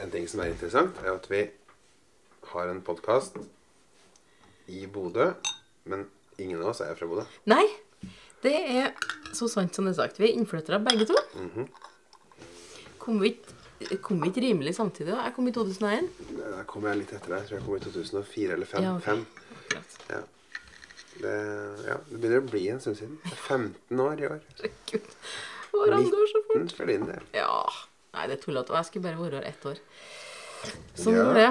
[0.00, 1.42] En ting som er interessant, er at vi
[2.54, 3.36] har en podkast
[4.70, 5.32] i Bodø,
[5.90, 6.06] men
[6.40, 7.26] ingen av oss er fra Bodø.
[7.50, 7.66] Nei,
[8.44, 8.94] det er
[9.36, 10.20] så sant som det er sagt.
[10.20, 11.18] Vi er innflyttere begge to.
[13.20, 15.12] Vi ikke kom vi ikke rimelig samtidig?
[15.12, 15.22] da?
[15.24, 16.08] Jeg kom i 2001.
[16.36, 17.38] Da kom jeg litt etter deg.
[17.40, 18.82] Jeg tror jeg kom i 2004 eller 2005.
[18.84, 19.86] Ja, okay.
[20.10, 20.20] Ja.
[21.20, 21.36] Det,
[21.84, 23.16] ja, det begynner å bli en stund siden.
[23.24, 24.42] Det er 15 år i år.
[24.50, 25.14] Herregud.
[25.80, 26.60] årene går så fort.
[26.60, 27.26] 19 for din del.
[27.36, 27.56] Ja.
[28.20, 28.76] Nei, det er tullete.
[28.76, 29.78] Jeg skulle bare vært her ett år.
[31.00, 31.22] Sånn Ja.
[31.24, 31.50] var det.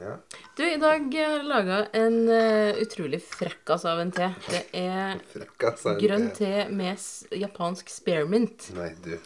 [0.00, 0.12] Ja.
[0.56, 4.30] Du, i dag har jeg laga en uh, utrolig frekkas av en te.
[4.48, 5.92] Det er altså.
[6.00, 6.96] grønn te med
[7.36, 8.70] japansk spearmint.
[8.76, 9.18] Nei, du.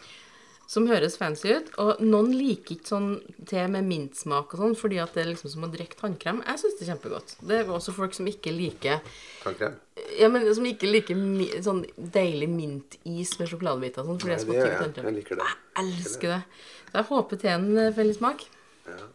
[0.71, 1.69] Som høres fancy ut.
[1.83, 3.09] Og noen liker ikke sånn
[3.49, 6.39] te med mintsmak og sånn, fordi at det er liksom som å drikke tannkrem.
[6.47, 7.33] Jeg syns det er kjempegodt.
[7.43, 9.01] Det er også folk som ikke liker
[9.41, 9.75] Tannkrem?
[10.15, 14.21] Ja, men som ikke liker mi, sånn deilig mintis med sjokoladebiter og sånn.
[14.23, 14.79] Fordi Nei, jeg smaker jeg.
[14.85, 15.09] tannkrem.
[15.09, 15.51] Jeg liker det.
[15.51, 16.41] Jeg elsker det.
[16.87, 18.47] Så jeg håper teen får litt smak.
[18.87, 19.11] Ja.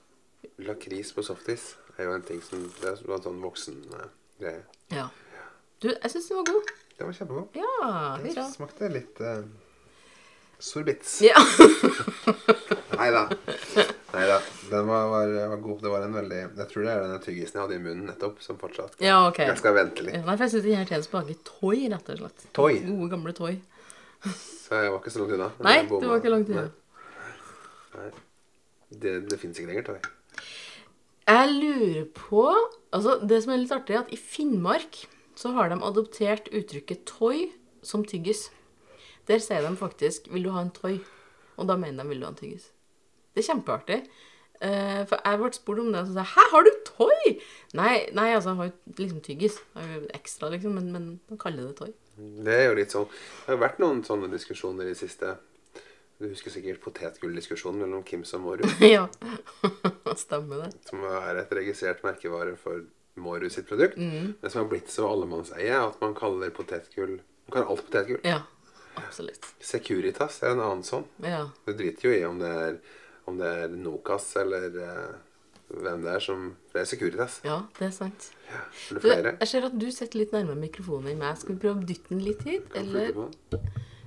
[0.66, 4.64] Lakris på softis er jo en ting som Det er en sånn voksen eh, greie.
[4.92, 5.08] Ja.
[5.80, 6.74] Du, jeg syns den var god.
[6.96, 7.56] Det var kjempegod.
[7.60, 7.72] Ja,
[8.22, 8.44] hurra.
[8.52, 9.42] smakte litt uh,
[10.58, 11.18] sorbits.
[11.24, 11.36] Ja.
[12.96, 13.26] Nei da.
[14.70, 15.82] Den var, var, var god.
[15.82, 18.40] Det var en veldig Jeg tror det er den tyggisen jeg hadde i munnen nettopp,
[18.42, 19.50] som fortsatt ja, okay.
[19.50, 20.22] Jeg skal vente Ja.
[20.24, 22.46] Nei, for jeg syns denne teen smaker toy, rett og slett.
[22.56, 22.78] Toy?
[22.86, 23.58] Gode, gamle toy.
[24.26, 25.50] Så jeg var ikke så langt unna.
[25.66, 26.68] Nei, du var ikke langt unna.
[27.96, 28.08] Nei.
[28.96, 30.00] Det, det fins ikke lenger toy.
[31.26, 32.48] Jeg lurer på
[32.94, 35.02] Altså, det som er litt artig, er at i Finnmark
[35.36, 37.50] så har de adoptert uttrykket toy
[37.84, 38.46] som tyggis.
[39.28, 41.00] Der sier de faktisk 'vil du ha en toy'?
[41.56, 42.70] Og da mener de 'vil du ha en tyggis'.
[43.34, 44.06] Det er kjempeartig.
[44.56, 47.40] Uh, for jeg ble spurt om det, og så sa jeg 'hæ, har du toy?'
[47.74, 49.58] Nei, nei altså, jeg har jo liksom tyggis.
[50.14, 51.92] Ekstra, liksom, men, men de kaller det toy.
[52.16, 55.36] Det er jo litt sånn Det har vært noen sånne diskusjoner i det siste.
[56.16, 58.64] Du husker sikkert potetgulldiskusjonen mellom Kims og Moru.
[58.96, 59.04] ja.
[60.24, 60.70] Stemmer det.
[60.88, 62.86] Som er et registrert merkevare for
[63.20, 63.98] Moru sitt produkt.
[64.00, 64.36] Mm.
[64.40, 68.22] Men som har blitt så allemannseie at man kaller potetgull Man kaller alt potetgull.
[68.26, 68.40] Ja.
[68.96, 69.44] Absolutt.
[69.60, 71.04] Securitas er en annen sånn.
[71.24, 71.44] Ja.
[71.66, 72.78] Du driter jo i om det er,
[73.28, 75.14] om det er Nokas eller eh,
[75.76, 77.40] hvem det er som det er Securitas.
[77.44, 78.30] ja, det er sant.
[78.48, 79.36] Ja, er det Du, flere?
[79.40, 81.36] jeg ser at du sitter litt nærmere mikrofonen enn meg.
[81.40, 82.68] Skal vi prøve å dytte den litt hit?
[82.72, 83.12] Kan Eller?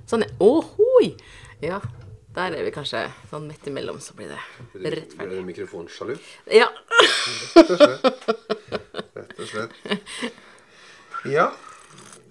[0.09, 0.23] Sånn.
[0.41, 1.11] Ohoi!
[1.61, 1.81] Ja,
[2.33, 4.39] der er vi kanskje sånn midt imellom, så blir det
[4.73, 5.41] Blir rettferdig.
[5.41, 6.15] du mikrofonsjalu?
[6.55, 6.69] Ja.
[7.55, 8.29] Rett og slett.
[9.19, 9.79] Rett og slett.
[11.27, 11.49] Ja.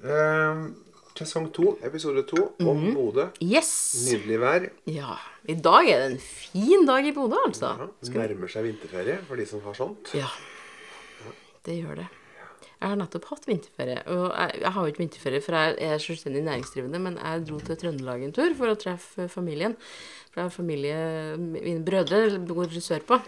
[0.09, 0.71] Ehm,
[1.19, 2.95] sesong to, episode to, om Mhm.
[2.97, 3.29] Bodø.
[3.43, 3.73] Yes!
[4.09, 4.69] Nydelig vær.
[4.91, 5.17] Ja.
[5.49, 7.75] I dag er det en fin dag i Bodø, altså.
[7.79, 10.15] Ja, det nærmer seg vinterferie for de som har sånt.
[10.15, 10.29] Ja.
[11.65, 12.09] Det gjør det.
[12.79, 14.03] Jeg har nettopp hatt vinterferie.
[14.07, 17.59] Og jeg, jeg har jo ikke vinterferie, for jeg er selvstendig næringsdrivende, men jeg dro
[17.67, 19.75] til Trøndelag en tur for å treffe familien.
[20.31, 21.01] For jeg har familie
[21.43, 23.19] Mine brødre går sørpå.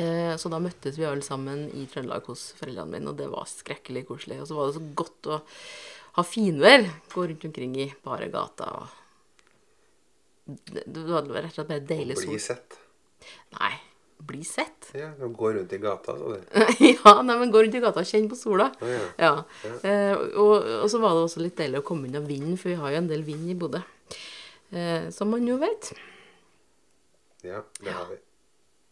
[0.00, 3.44] Eh, så da møttes vi alle sammen i Trøndelag hos foreldrene mine, og det var
[3.46, 4.40] skrekkelig koselig.
[4.42, 5.42] Og så var det så godt å
[6.18, 6.86] ha finvær.
[7.14, 9.00] Gå rundt omkring i bare gata og
[10.44, 12.34] Det det var rett og slett bare deilig sol.
[12.34, 12.74] Bli sett.
[13.56, 13.70] Nei,
[14.28, 14.90] bli sett.
[14.92, 16.42] Ja, gå rundt i gata, sa du.
[16.90, 18.66] ja, nei, men gå rundt i gata og kjenne på sola.
[18.76, 19.06] Å, ja.
[19.24, 19.32] Ja.
[19.88, 22.76] Eh, og, og så var det også litt deilig å komme unna vinden, for vi
[22.82, 23.80] har jo en del vind i Bodø.
[24.74, 25.94] Eh, som man jo vet.
[27.44, 28.20] Ja, det har vi.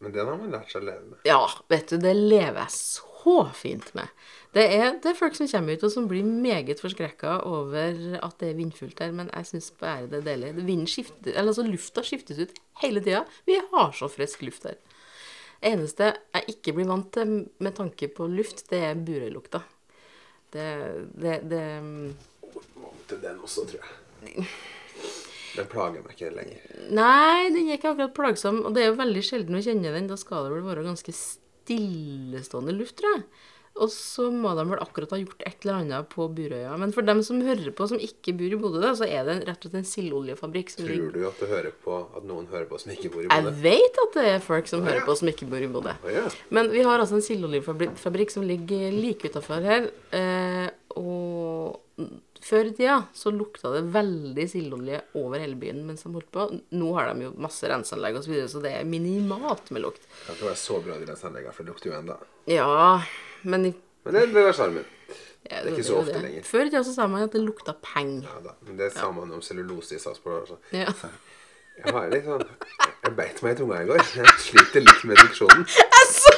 [0.03, 1.19] Men den har man lært seg å leve med.
[1.29, 4.11] Ja, vet du, det lever jeg så fint med.
[4.53, 8.35] Det er, det er folk som kommer ut og som blir meget forskrekka over at
[8.43, 10.51] det er vindfullt her, men jeg syns bare det er deilig.
[10.59, 12.53] Vinden skifter, eller altså Lufta skiftes ut
[12.83, 13.23] hele tida.
[13.49, 14.77] Vi har så frisk luft her.
[15.63, 17.33] Det eneste jeg ikke blir vant til
[17.63, 19.63] med tanke på luft, det er Burøy-lukta.
[20.53, 20.69] Det,
[21.17, 21.65] det, det
[22.77, 23.81] Vant til den også, tror
[24.27, 24.45] jeg.
[25.53, 26.61] Den plager meg ikke lenger.
[26.93, 28.63] Nei, den er ikke akkurat plagsom.
[28.67, 30.09] Og det er jo veldig sjelden å kjenne den.
[30.11, 33.25] Da skal det vel være ganske stillestående luft, tror jeg.
[33.81, 36.75] Og så må de vel akkurat ha gjort et eller annet på Burøya.
[36.81, 39.65] Men for dem som hører på, som ikke bor i Bodø, så er det rett
[39.65, 42.81] og slett en sildoljefabrikk som Tror du at du hører på at noen hører på
[42.83, 43.39] som ikke bor i Bodø?
[43.39, 45.97] Jeg vet at det er folk som Å, hører på, som ikke bor i Bodø.
[45.97, 46.27] Å ja.
[46.53, 49.89] Men vi har altså en sildoljefabrikk som ligger like utafor her.
[50.13, 50.69] Eh,
[51.01, 51.81] og
[52.43, 56.49] før i tida så lukta det veldig sildolje over hele byen mens de holdt på.
[56.77, 60.05] Nå har de jo masse renseanlegg osv., så, videre, så det er minimalt med lukt.
[60.05, 62.19] Det kan ikke være så bra de renseanleggene, for det lukter jo enda.
[62.51, 62.73] Ja,
[63.43, 63.75] men
[64.05, 64.85] Men det, det var sjarmen.
[65.51, 66.23] ja, Det er ikke så ofte det.
[66.23, 66.43] lenger.
[66.43, 68.23] Før i tida sa man at det lukta penger.
[68.29, 68.55] Ja da.
[68.67, 70.41] Men det sa man om cellulose i Sarpsborg.
[70.41, 70.57] Altså.
[70.73, 70.87] Ja.
[71.83, 72.43] Jeg har litt sånn
[73.05, 74.03] Jeg beit meg i tunga i går.
[74.17, 75.65] Jeg sliter litt med diksjonen.
[75.67, 76.35] Jeg så,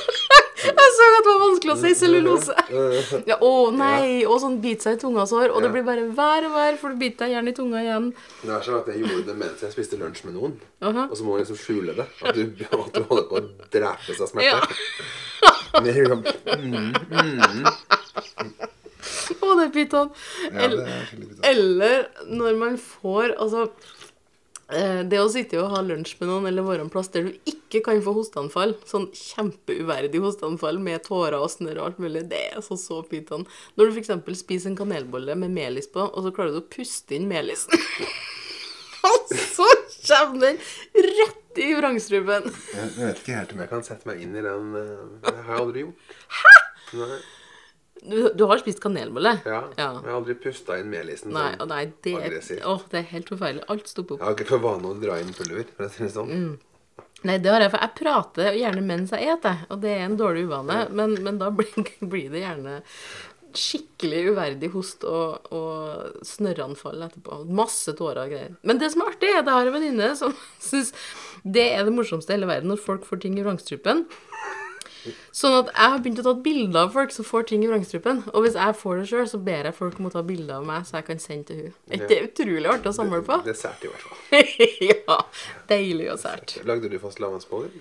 [0.64, 2.56] jeg så at det var vanskelig å si cellulose.
[3.30, 5.52] Ja, å nei, og sånn biter seg i tunga sår.
[5.54, 8.10] Og det blir bare vær og vær, for du biter deg gjerne i tunga igjen.
[8.42, 10.56] Det er sånn at jeg gjorde det mens jeg spiste lunsj med noen.
[10.84, 12.08] Og så må man liksom skjule det.
[12.22, 12.44] At du,
[12.84, 13.44] at du holder på å
[13.74, 14.50] drepes av smerte.
[14.50, 14.62] Ja.
[15.74, 17.64] Men jeg liksom, mm, mm.
[19.44, 20.12] Å, det er pyton.
[20.50, 21.34] er sånn.
[21.44, 23.66] Eller når man får Altså
[25.08, 27.82] det å sitte og ha lunsj med noen eller være en plass der du ikke
[27.86, 32.64] kan få hosteanfall, sånn kjempeuverdig hosteanfall med tårer og snørr og alt mulig, det er
[32.64, 33.46] så så pyton.
[33.78, 34.12] Når du f.eks.
[34.40, 37.74] spiser en kanelbolle med melis på, og så klarer du å puste inn melisen
[39.04, 39.66] Og så
[40.08, 40.60] kommer den
[40.96, 42.46] rett i vrangstrupen.
[42.72, 45.34] Jeg jeg vet ikke helt om jeg kan sette meg inn i den eh, Det
[45.34, 46.14] har jeg aldri gjort.
[46.40, 46.54] Hæ?!
[46.94, 47.18] Nei.
[48.02, 49.36] Du, du har spist kanelbolle?
[49.46, 49.60] Ja.
[49.78, 49.86] Ja.
[50.02, 51.70] Jeg har aldri pusta inn melisen Nei, sånn.
[51.70, 52.64] nei, det er, aggressivt.
[52.68, 53.64] åh, det er helt forferdelig.
[53.72, 54.20] Alt stopper opp.
[54.20, 55.68] Jeg har ikke for vane å dra inn pulver.
[55.76, 56.32] For å si det sånn.
[56.34, 57.04] Mm.
[57.24, 60.18] Nei, det har jeg, for jeg prater gjerne mens jeg eter, og det er en
[60.20, 60.82] dårlig uvane.
[60.92, 61.70] Men, men da blir,
[62.12, 62.80] blir det gjerne
[63.54, 67.44] skikkelig uverdig host og, og snørranfall etterpå.
[67.54, 68.56] Masse tårer og greier.
[68.66, 70.34] Men det som er artig, er at jeg har en venninne som
[70.68, 70.90] syns
[71.44, 74.04] det er det morsomste i hele verden når folk får ting i vrangstrupen.
[75.34, 78.22] Sånn at jeg har begynt å ta bilder av folk som får ting i vrangstrupen.
[78.32, 80.68] Og hvis jeg får det sjøl, så ber jeg folk om å ta bilder av
[80.68, 81.72] meg, så jeg kan sende til henne.
[81.98, 83.40] Er det utrolig artig å samle på?
[83.46, 84.52] Det er sært i hvert fall.
[84.90, 85.18] ja.
[85.70, 86.58] Deilig og sært.
[86.68, 87.74] Lagde du fastelavnsboller?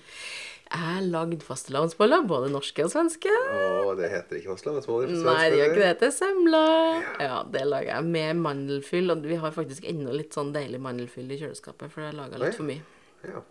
[0.73, 3.29] Jeg har lagd fastelavnsboller, både norske og svenske.
[3.29, 5.27] Å, det heter ikke fastelavnsboller på svensk.
[5.27, 5.83] Nei, det gjør ikke det.
[5.83, 7.03] Det heter semler.
[7.21, 9.13] Ja, det lager jeg med mandelfyll.
[9.13, 12.57] Og vi har faktisk enda litt sånn deilig mandelfyll i kjøleskapet, for jeg laga litt
[12.57, 12.81] for mye.
[13.27, 13.43] Ja,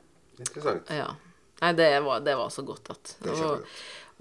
[0.43, 0.91] interessant.
[0.91, 1.13] Ja.
[1.63, 3.67] Nei, det var, det var så godt at Og,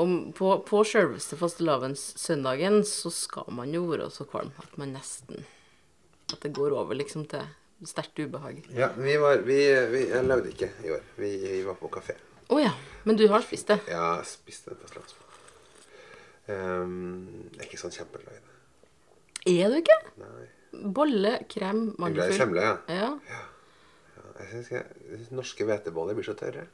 [0.02, 5.46] og på, på sjølveste fastelavnssøndagen så skal man jo være så kvalm at man nesten
[6.32, 7.48] At det går over liksom til
[7.90, 8.62] sterkt ubehag.
[8.78, 9.58] Ja, vi var Vi,
[9.90, 11.02] vi jeg lagde ikke i år.
[11.18, 11.32] Vi,
[11.66, 12.14] var på kafé.
[12.52, 12.72] Å ja.
[13.08, 13.80] Men du har spist det?
[13.90, 15.28] Ja, Jeg spiste en fastelavnsbolle.
[16.52, 18.58] Um, jeg er ikke sånn kjempeglad i det.
[19.56, 19.98] Er du ikke?
[20.22, 20.50] Nei.
[20.72, 22.76] Bolle, krem, Jeg er glad i semle, ja.
[22.88, 23.10] Ja.
[23.32, 23.42] ja
[24.42, 26.68] ja jeg, syns norske hveteboller blir så tørre.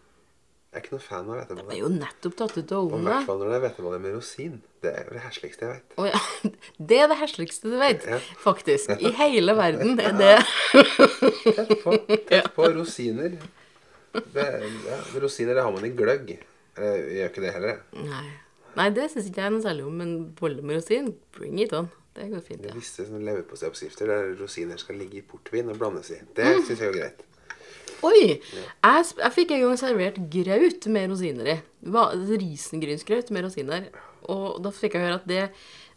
[0.67, 3.03] Jeg er ikke noe fan av Det er jo nettopp tatt ut av Og i
[3.07, 4.57] hvert fall når det er hveteboller med rosin.
[4.83, 5.93] Det er det hesligste jeg vet.
[5.97, 6.19] Oh, ja.
[6.91, 8.19] Det er det hesligste du vet, Ja.
[8.43, 8.91] faktisk.
[8.99, 10.33] I hele verden er det
[11.55, 11.95] Tett på,
[12.29, 13.37] tett på rosiner.
[14.17, 14.45] Det,
[14.89, 16.35] ja, rosiner det har man i gløgg.
[16.77, 17.79] Jeg gjør ikke det heller.
[17.93, 18.05] jeg.
[18.11, 18.25] Nei.
[18.77, 21.87] Nei, det syns ikke jeg noe særlig om, men bolle med rosin, bring it on.
[22.17, 22.75] Det går fint, Det ja.
[22.75, 26.19] er visse sånne leverposteioppskrifter der rosiner skal ligge i portvin og blandes i.
[26.37, 26.63] Det Mm.
[26.67, 27.23] syns jeg er greit.
[28.05, 28.37] Oi!
[28.37, 31.57] Jeg, jeg fikk en gang servert graut med rosiner i.
[32.43, 33.89] Risengrynsgraut med rosiner.
[34.31, 35.43] Og da fikk jeg høre at det,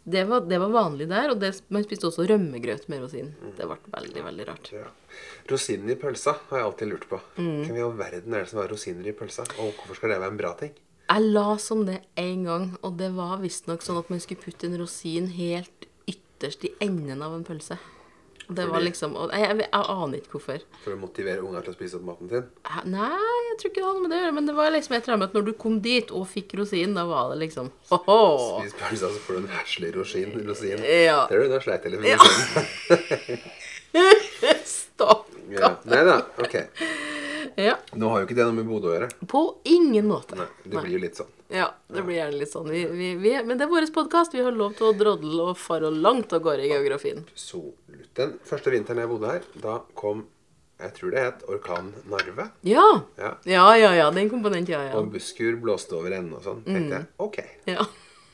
[0.03, 3.33] det, var, det var vanlig der, og det, man spiste også rømmegrøt med rosin.
[3.57, 4.71] Det ble veldig, veldig rart.
[4.75, 4.87] Ja.
[5.51, 7.19] Rosiner i pølsa har jeg alltid lurt på.
[7.37, 7.59] Mm.
[7.67, 9.45] Hvem i all verden er det som har rosiner i pølsa?
[9.59, 10.73] Og hvorfor skal det være en bra ting?
[11.11, 14.69] Jeg la som det en gang, og det var visstnok sånn at man skulle putte
[14.69, 17.75] en rosin helt ytterst i enden av en pølse.
[18.55, 20.63] Det var liksom, og jeg, jeg, jeg aner ikke hvorfor.
[20.83, 22.47] For å motivere unger til å spise opp maten sin?
[22.91, 23.09] Nei,
[23.51, 25.35] jeg tror ikke det hadde med det å gjøre, men det var liksom med at
[25.37, 28.19] når du kom dit og fikk rosin, da var det liksom ho-ho!
[28.59, 30.35] Spis pølsa, så får du en heslig rosin.
[30.47, 30.85] rosin.
[30.85, 31.23] Ja.
[31.31, 32.19] Ser du, da sleit jeg litt med Ja.
[32.21, 33.45] Stakkar.
[34.75, 35.27] Stopp!
[35.51, 35.73] Ja.
[35.89, 36.55] Nei da, ok.
[37.59, 37.75] Ja.
[37.99, 39.09] Nå har jo ikke det noe med Bodø å gjøre.
[39.27, 40.37] På ingen måte.
[40.39, 41.31] Nei, det blir jo litt sånn.
[41.51, 42.69] Ja, det blir gjerne litt sånn.
[42.71, 44.35] Vi, vi, vi, men det er vår podkast.
[44.35, 47.25] Vi har lov til å drodle og fare langt av gårde i geografien.
[47.27, 48.05] Absolutt.
[48.15, 50.23] Den første vinteren jeg bodde her, da kom
[50.81, 52.47] jeg tror det het orkan Narve.
[52.65, 52.85] Ja.
[53.19, 53.35] Ja.
[53.45, 54.07] Ja, ja, ja.
[54.15, 54.95] Den komponent, ja, ja.
[54.97, 56.63] Og busskur blåste over ende og sånn.
[56.65, 57.37] tenkte jeg, ok,
[57.69, 57.85] ja.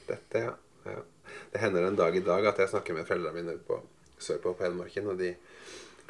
[0.08, 0.54] dette, ja.
[0.88, 1.02] ja.
[1.52, 3.82] Det hender en dag i dag at jeg snakker med foreldrene mine på,
[4.24, 5.34] sørpå på Hedmarken, og de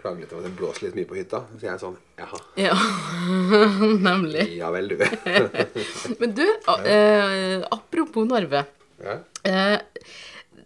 [0.07, 1.43] klager litt over at det blåser litt mye på hytta.
[1.59, 2.77] Så jeg er sånn, jaha, Ja,
[4.09, 4.47] nemlig.
[4.57, 4.97] ja vel du.
[6.23, 8.65] Men du, eh, apropos Narve.
[9.03, 9.19] ja.
[9.47, 9.77] Eh,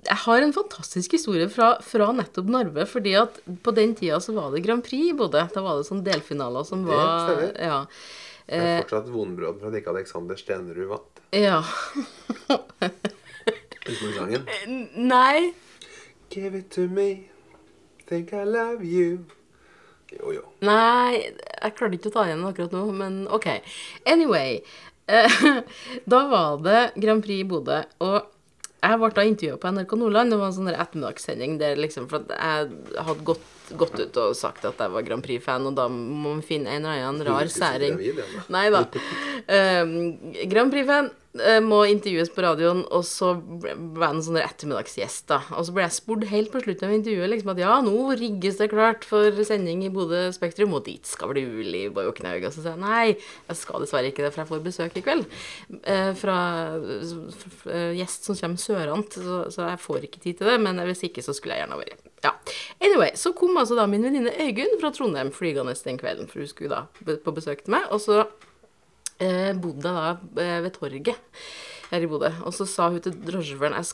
[0.01, 2.87] jeg har en fantastisk historie fra, fra nettopp Narve.
[2.89, 5.43] fordi at på den tida så var det Grand Prix i Bodø.
[5.53, 7.51] Da var det sånn delfinaler som Det var stemmer.
[7.61, 7.75] Ja.
[8.49, 11.21] Det er fortsatt vonbrød for at ikke Alexander Stenerud vant.
[11.37, 11.59] ja.
[13.85, 14.47] Husker du sangen?
[15.13, 15.51] Nei.
[16.33, 17.27] Give it to me,
[18.11, 19.23] think I love you.
[20.11, 20.43] Jo, jo.
[20.67, 23.47] Nei, jeg klarte ikke å ta igjen akkurat nå, men OK.
[24.11, 24.59] Anyway.
[25.11, 25.39] Eh,
[26.11, 28.19] da var det Grand Prix i Bodø, og
[28.81, 30.33] jeg ble da intervjua på NRK Nordland.
[30.33, 32.69] Det var en sånn ettermiddagssending der liksom For jeg
[33.05, 33.43] hadde gått,
[33.77, 36.87] gått ut og sagt at jeg var Grand Prix-fan, og da må man finne en
[36.89, 37.99] eller annen rar særing.
[38.51, 38.85] Nei da.
[39.51, 41.11] Eh, Grand Prix-fan.
[41.39, 45.37] Eh, må intervjues på radioen, og så ble jeg en sånn ettermiddagsgjest, da.
[45.55, 48.59] Og så ble jeg spurt helt på slutten av intervjuet liksom at ja, nå rigges
[48.59, 52.45] det klart for sending i Bodø Spektrum, og dit skal vel du, Liv Bojoknaug.
[52.49, 53.05] Og så sa jeg nei,
[53.47, 55.25] jeg skal dessverre ikke det, for jeg får besøk i kveld
[55.83, 56.37] eh, fra
[56.77, 60.59] f- f- eh, gjest som kommer sørant, så, så jeg får ikke tid til det,
[60.63, 62.07] men hvis ikke, så skulle jeg gjerne vært.
[62.21, 62.35] Ja.
[62.83, 66.49] Anyway, så kom altså da min venninne Øygunn fra Trondheim flygende den kvelden, for hun
[66.51, 68.25] skulle da på besøk til meg, og så
[69.61, 71.15] bodde da eh, ved torget
[71.91, 72.31] her i Bodø.
[72.47, 73.87] Og så sa hun til drosjesjåføren jeg,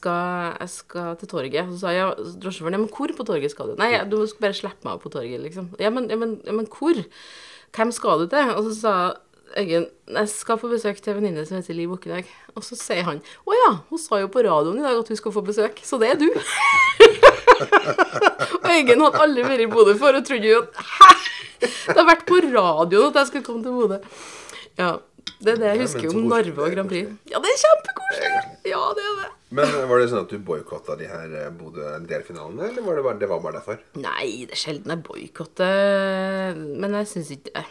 [0.61, 1.61] jeg skal til torget.
[1.65, 3.77] Og så sa jeg, ja, drosjesjåføren ja, men hvor på torget skal du?
[3.79, 5.71] Nei, du skal bare slippe meg av på torget, liksom.
[5.81, 7.01] Ja, men, ja, men, ja, men hvor?
[7.77, 8.53] Hvem skal du til?
[8.55, 8.93] Og så sa
[9.57, 12.27] Øygunn jeg skal på besøk til en venninne som heter Liv Bukkedag.
[12.55, 15.19] Og så sier han å ja, hun sa jo på radioen i dag at hun
[15.19, 16.27] skal få besøk, så det er du.
[17.57, 21.11] Og Øygunn hadde aldri vært i Bodø før og trodde jo at hæ?
[21.63, 23.97] Det har vært på radioen at jeg skulle komme til Bodø.
[24.77, 24.91] Ja,
[25.39, 26.29] det er det jeg husker om.
[26.31, 27.11] Narve og Grand Prix.
[27.29, 28.31] Ja, det er kjempekoselig!
[28.67, 29.27] Ja, det er det.
[29.57, 33.19] Men var det sånn at du boikotta de her eh, Bodø-delfinalene, eller var det, bare,
[33.21, 33.83] det var bare derfor?
[34.01, 37.63] Nei, det er sjelden jeg boikotter, men jeg syns ikke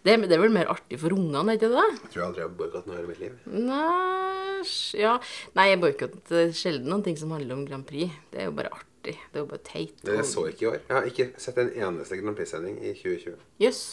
[0.00, 1.86] det, det er vel mer artig for ungene, ikke det?
[2.06, 3.34] Jeg tror jeg aldri har boikottet noe i mitt liv.
[3.52, 4.62] Nei,
[4.96, 5.16] ja.
[5.58, 8.14] Nei, jeg boikotter sjelden noen ting som handler om Grand Prix.
[8.32, 9.16] Det er jo bare artig.
[9.20, 10.00] Det er jo bare teit.
[10.04, 10.78] Det jeg så ikke i år.
[10.80, 13.36] Jeg har ikke sett en eneste Grand Prix-sending i 2020.
[13.60, 13.84] Jøss.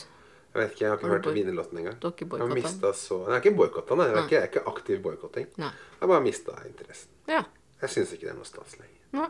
[0.58, 2.00] Jeg vet ikke, jeg har ikke Har hørt vinnerlåten engang.
[2.02, 2.96] Dere har Jeg boikottet?
[2.98, 3.96] så Nei, jeg ikke boikotta.
[3.96, 5.48] Det er ikke, er ikke aktiv boikotting.
[5.58, 5.72] Jeg
[6.02, 7.12] har bare mista interessen.
[7.30, 7.44] Ja.
[7.82, 9.04] Jeg syns ikke det er noe stas lenger.
[9.14, 9.30] Nei.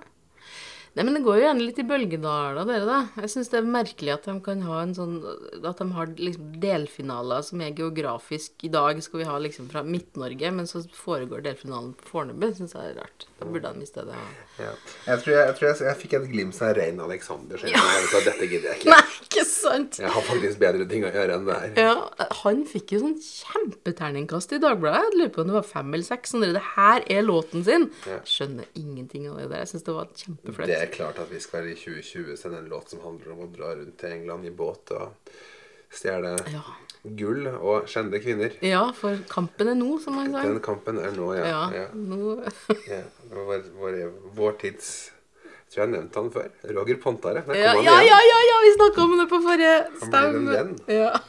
[0.97, 2.99] Nei, men det går jo gjerne litt i bølgedaler, dere, da.
[3.21, 5.15] Jeg syns det er merkelig at de kan ha en sånn
[5.61, 9.83] At de har liksom delfinaler som er geografisk I dag skal vi ha liksom fra
[9.85, 12.47] Midt-Norge, men så foregår delfinalen på Fornebu.
[12.57, 13.27] Syns jeg er rart.
[13.37, 14.25] Da burde han i stedet ha
[14.57, 14.71] Ja.
[15.05, 17.61] Jeg tror jeg, jeg, tror jeg, jeg fikk et glimt av Rein Alexander.
[17.61, 18.95] Så jeg sa dette gidder jeg ikke.
[18.95, 19.99] Nei, ikke sant?
[20.01, 21.77] Jeg har faktisk bedre ting å gjøre enn det her.
[21.77, 25.11] Ja, han fikk jo sånn kjempeterningkast i Dagbladet.
[25.11, 26.33] Jeg lurer på om det var fem eller seks.
[26.33, 27.89] Sånn, det her er låten sin.
[28.09, 28.17] Ja.
[28.25, 29.61] Skjønner ingenting av det der.
[29.61, 30.73] Jeg syns det var kjempeflaut.
[30.87, 33.73] Er klart at vi skal i 2020 sende en låt som handler om å dra
[33.75, 35.09] rundt til England i båt og
[35.91, 36.61] stjele Ja.
[37.03, 38.51] gull og skjende kvinner.
[38.63, 40.43] ja, for kampen er nå, som man sier.
[40.47, 41.45] Den kampen er nå, ja.
[41.45, 41.87] Ja, ja.
[41.93, 42.39] nå
[42.93, 43.01] ja.
[43.33, 43.93] Vår, vår,
[44.39, 45.11] vår tids
[45.43, 46.49] Jeg tror jeg nevnte nevnt han før.
[46.79, 47.43] Roger Pontare.
[47.51, 50.47] Ja, han ja, ja, ja, ja, vi snakka om det på forrige Han ble en
[50.53, 50.71] venn.
[50.87, 51.11] Ja.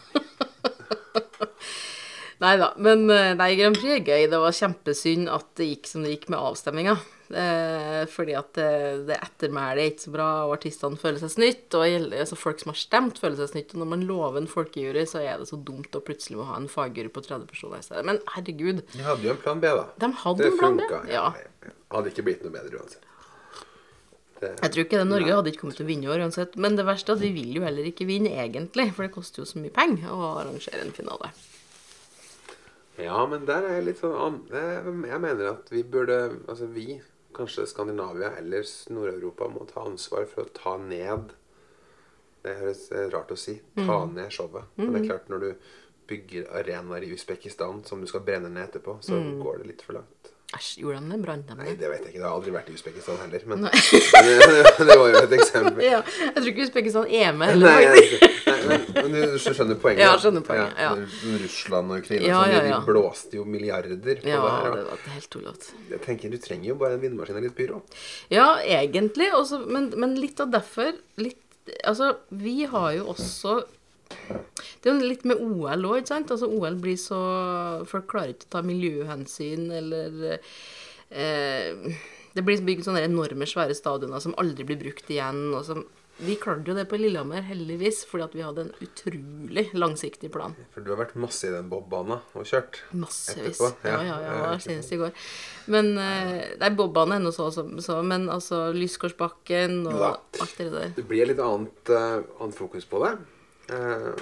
[2.38, 2.69] Nei da.
[2.79, 4.29] Men eh, nei, Grand Prix er gøy.
[4.31, 6.95] Det var kjempesynd at det gikk som det gikk med avstemminga.
[7.29, 8.69] Eh, fordi at det,
[9.11, 11.67] det ettermælet er ikke så bra, og artistene føler seg snytt.
[11.77, 11.85] Og
[12.17, 13.75] altså, folk som har stemt, føler seg snytt.
[13.75, 16.57] Og når man lover en folkejury, så er det så dumt å plutselig må ha
[16.61, 18.07] en fagjury på 30 personer i stedet.
[18.09, 18.81] Men herregud.
[18.95, 19.85] De hadde jo en plan B, da.
[20.01, 21.05] De hadde det en plan B, funka.
[21.13, 21.29] ja.
[21.37, 21.75] ja.
[21.93, 23.05] Hadde ikke blitt noe bedre uansett.
[24.39, 25.07] Det, Jeg tror ikke det.
[25.09, 26.57] Norge hadde ikke kommet til å vinne i år uansett.
[26.61, 28.91] Men det verste er at vi vil jo heller ikke vinne, egentlig.
[28.95, 31.33] For det koster jo så mye penger å arrangere en finale.
[32.99, 36.17] ja, men der er jeg litt sånn jeg mener at vi burde
[36.51, 36.97] Altså vi,
[37.38, 41.30] kanskje Skandinavia eller Nord-Europa, må ta ansvar for å ta ned
[42.45, 43.57] Det høres eh, rart å si.
[43.76, 44.14] Ta Mm.
[44.14, 44.64] ned showet.
[44.76, 45.54] Men det er klart, når du
[46.09, 49.42] bygger arenaer i Usbekistan som du skal brenne ned etterpå, så Mm.
[49.42, 50.30] går det litt for langt.
[50.54, 51.18] Æsj, gjorde han det?
[51.21, 51.78] Brant de Nei, det?
[51.80, 52.21] det vet jeg ikke.
[52.23, 53.42] Det har aldri vært i Usbekistan heller.
[53.47, 53.73] Men det,
[54.88, 55.83] det var jo et eksempel.
[55.92, 58.48] Ja, jeg tror ikke Usbekistan er med heller, faktisk.
[58.67, 60.03] Men, men du skjønner poenget?
[60.03, 60.91] Ja, skjønner poenget, ja.
[60.99, 61.38] Ja.
[61.45, 64.31] Russland og Ukraina Ja, sånn, de- blåste jo milliarder på det her.
[64.35, 65.73] Ja, det var helt tullete.
[65.93, 67.83] Jeg tenker Du trenger jo bare en vindmaskin og litt pyro.
[68.35, 69.31] Ja, egentlig.
[69.37, 71.38] Også, men, men litt av derfor litt,
[71.85, 73.59] Altså, vi har jo også
[74.09, 76.31] Det er jo litt med OL òg, ikke sant?
[76.33, 77.19] Altså, OL blir så
[77.91, 80.38] Folk klarer ikke å ta miljøhensyn, eller
[81.11, 81.99] eh,
[82.33, 85.43] Det blir bygd sånne enorme, svære stadioner som aldri blir brukt igjen.
[85.55, 85.85] og som
[86.19, 90.57] vi klarte jo det på Lillehammer, heldigvis, fordi at vi hadde en utrolig langsiktig plan.
[90.75, 92.81] For du har vært masse i den bobbana og kjørt.
[92.99, 93.61] Massevis.
[93.61, 94.17] Etterpå, Ja, ja.
[94.25, 94.51] ja, ja.
[94.57, 95.13] Det senest i går.
[95.71, 100.11] Men eh, Nei, bobbene er nå så, så, så Men altså Lyskorsbakken og Ja.
[100.43, 100.93] alt det der.
[100.97, 103.15] Det blir litt annet, eh, annet fokus på det.
[103.69, 104.15] Uh,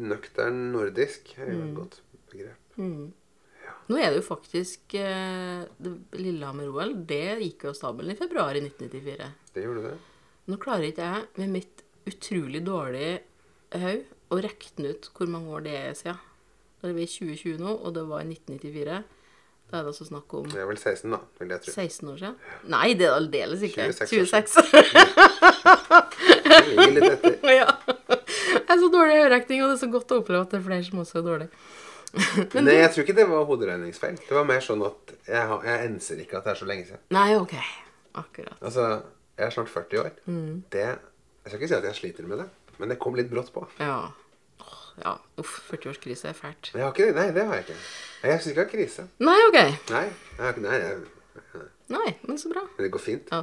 [0.00, 1.66] nøktern nordisk er jo Mm.
[1.68, 1.96] et godt
[2.32, 2.56] begrep.
[3.90, 5.64] Nå er det jo faktisk eh,
[6.16, 6.94] Lillehammer-OL.
[7.06, 9.26] Det gikk jo av stabelen i februar i 1994.
[9.54, 9.96] Det gjorde det.
[10.48, 13.20] Nå klarer ikke jeg med mitt utrolig dårlige
[13.76, 16.20] hode å regne ut hvor mange år det er siden.
[16.80, 19.00] Da er vi i 2020 nå, og det var i 1994.
[19.70, 21.74] Da er det altså snakk om Det er vel 16, da, vil jeg tro.
[21.74, 22.38] 16 år siden.
[22.72, 23.90] Nei, det er aldeles ikke.
[23.94, 24.72] 26 år 26.
[26.46, 27.52] Det ligger litt etter.
[27.60, 27.68] ja.
[28.08, 30.58] Jeg er så dårlig i høyrekning, og det er så godt å oppleve at det
[30.58, 31.48] er flere som også er dårlig.
[32.66, 34.18] Nei, jeg tror ikke det var hoderegningsfeil.
[34.24, 37.02] Det var mer sånn at jeg, jeg enser ikke at det er så lenge siden.
[37.14, 37.54] Nei, ok.
[38.18, 38.58] Akkurat.
[38.58, 38.88] Altså,
[39.40, 40.10] jeg er snart 40 år.
[40.26, 40.64] Mm.
[40.72, 40.98] Det Jeg
[41.46, 43.62] skal ikke si at jeg sliter med det, men det kom litt brått på.
[43.80, 44.10] Ja.
[44.60, 45.14] Åh, ja.
[45.40, 46.70] Uff, 40-årskrise er fælt.
[46.74, 47.14] Men jeg har ikke det.
[47.16, 47.76] Nei, det har jeg ikke.
[48.22, 49.06] Jeg syns ikke jeg har krise.
[49.24, 49.56] Nei, OK.
[49.94, 52.66] Nei, jeg har ikke, nei, jeg, Nei, men så bra.
[52.76, 53.32] Men det går fint.
[53.32, 53.40] Ja,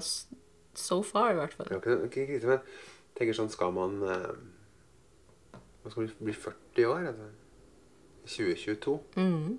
[0.77, 1.67] so far, i hvert fall.
[1.71, 2.59] Jeg har ikke, ikke krise, men
[3.17, 4.29] tenker sånn Skal man eh,
[5.81, 7.31] Man skal bli, bli 40 år altså.
[8.27, 8.95] 2022.
[9.17, 9.57] Mm.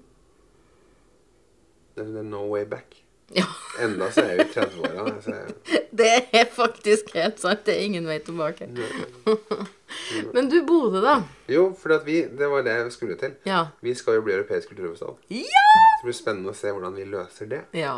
[1.96, 3.07] Det, det er no way back.
[3.36, 3.44] Ja.
[3.84, 5.02] Enda så er vi i 30-åra.
[5.14, 7.64] Altså, jeg- Det er faktisk helt sant.
[7.66, 8.68] Det er ingen vei tilbake.
[10.34, 11.22] Men du, bodde, da?
[11.48, 13.34] jo, for vi, det var det jeg skulle til.
[13.46, 13.66] Ja.
[13.84, 15.16] Vi skal jo bli europeisk kulturhovedstad.
[15.30, 15.42] Ja!
[15.42, 17.62] Så det blir spennende å se hvordan vi løser det.
[17.76, 17.96] Ja.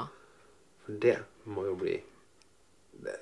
[0.85, 1.19] For det
[1.51, 1.99] må jo bli
[3.01, 3.15] det,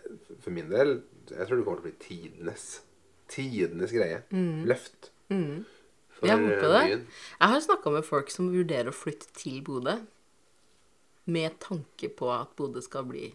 [0.42, 1.00] For min del
[1.30, 2.80] Jeg tror det kommer til å bli tidenes
[3.28, 4.22] Tidenes greie.
[4.68, 5.10] Løft.
[5.28, 5.64] For Mm.
[6.24, 6.84] Jeg håper det.
[7.38, 9.98] Jeg har snakka med folk som vurderer å flytte til Bodø
[11.28, 13.28] med tanke på at Bodø skal bli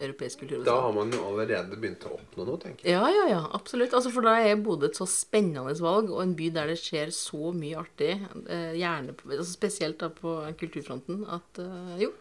[0.00, 2.96] europeisk Da har man jo allerede begynt å oppnå noe, tenker jeg.
[2.96, 3.94] Ja, ja, ja, absolutt.
[3.94, 7.12] Altså, for da er Bodø et så spennende valg, og en by der det skjer
[7.14, 8.16] så mye artig,
[8.48, 12.12] eh, gjerne altså spesielt da på kulturfronten, at eh, jo.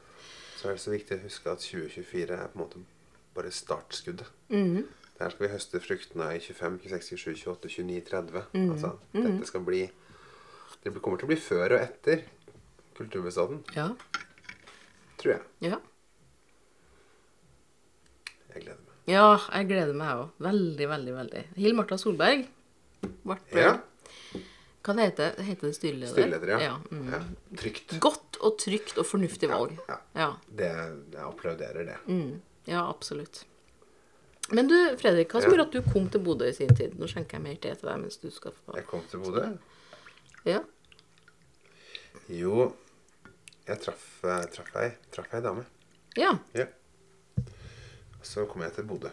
[0.59, 2.83] Så er det så viktig å huske at 2024 er på en måte
[3.33, 4.29] bare startskuddet.
[4.53, 4.83] Mhm.
[5.19, 8.45] Der skal vi høste fruktene i 25, 26, 27, 28, 29, 30.
[8.53, 8.71] Mhm.
[8.73, 9.83] Altså, dette skal bli
[10.83, 12.25] Det kommer til å bli før og etter
[12.97, 13.61] kulturbestanden.
[13.71, 13.93] Ja.
[15.23, 15.71] Tror jeg.
[15.71, 15.79] Ja.
[18.53, 18.97] Jeg gleder meg.
[19.09, 20.35] Ja, jeg gleder meg òg.
[20.43, 21.45] Veldig, veldig, veldig.
[21.59, 22.45] Hill Martha Solberg
[23.23, 23.77] ble Ja.
[24.83, 25.43] Hva det heter det?
[25.47, 26.11] Heter det styreleder?
[26.11, 26.59] Styreleder, ja.
[26.65, 26.73] ja.
[26.91, 27.05] Mm.
[27.13, 27.21] ja.
[27.61, 27.93] Trygt.
[28.03, 29.77] Godt og trygt og fornuftig valg.
[29.87, 29.97] Ja.
[30.19, 30.29] Ja.
[30.51, 30.69] Det,
[31.13, 31.95] jeg applauderer det.
[32.07, 32.41] Mm.
[32.67, 33.45] ja, absolutt.
[34.51, 36.97] Men du, Fredrik, hva som gjorde at du kom til Bodø i sin tid?
[36.99, 39.45] Nå skjenker jeg mer te til deg mens du skal få Jeg kom til Bodø.
[40.43, 40.59] Ja.
[42.27, 42.73] Jo,
[43.67, 45.65] jeg traff, eh, traff ei, traff ei dame.
[46.19, 46.33] Ja.
[46.57, 46.67] Ja.
[48.23, 49.11] Så kom jeg til Bodø.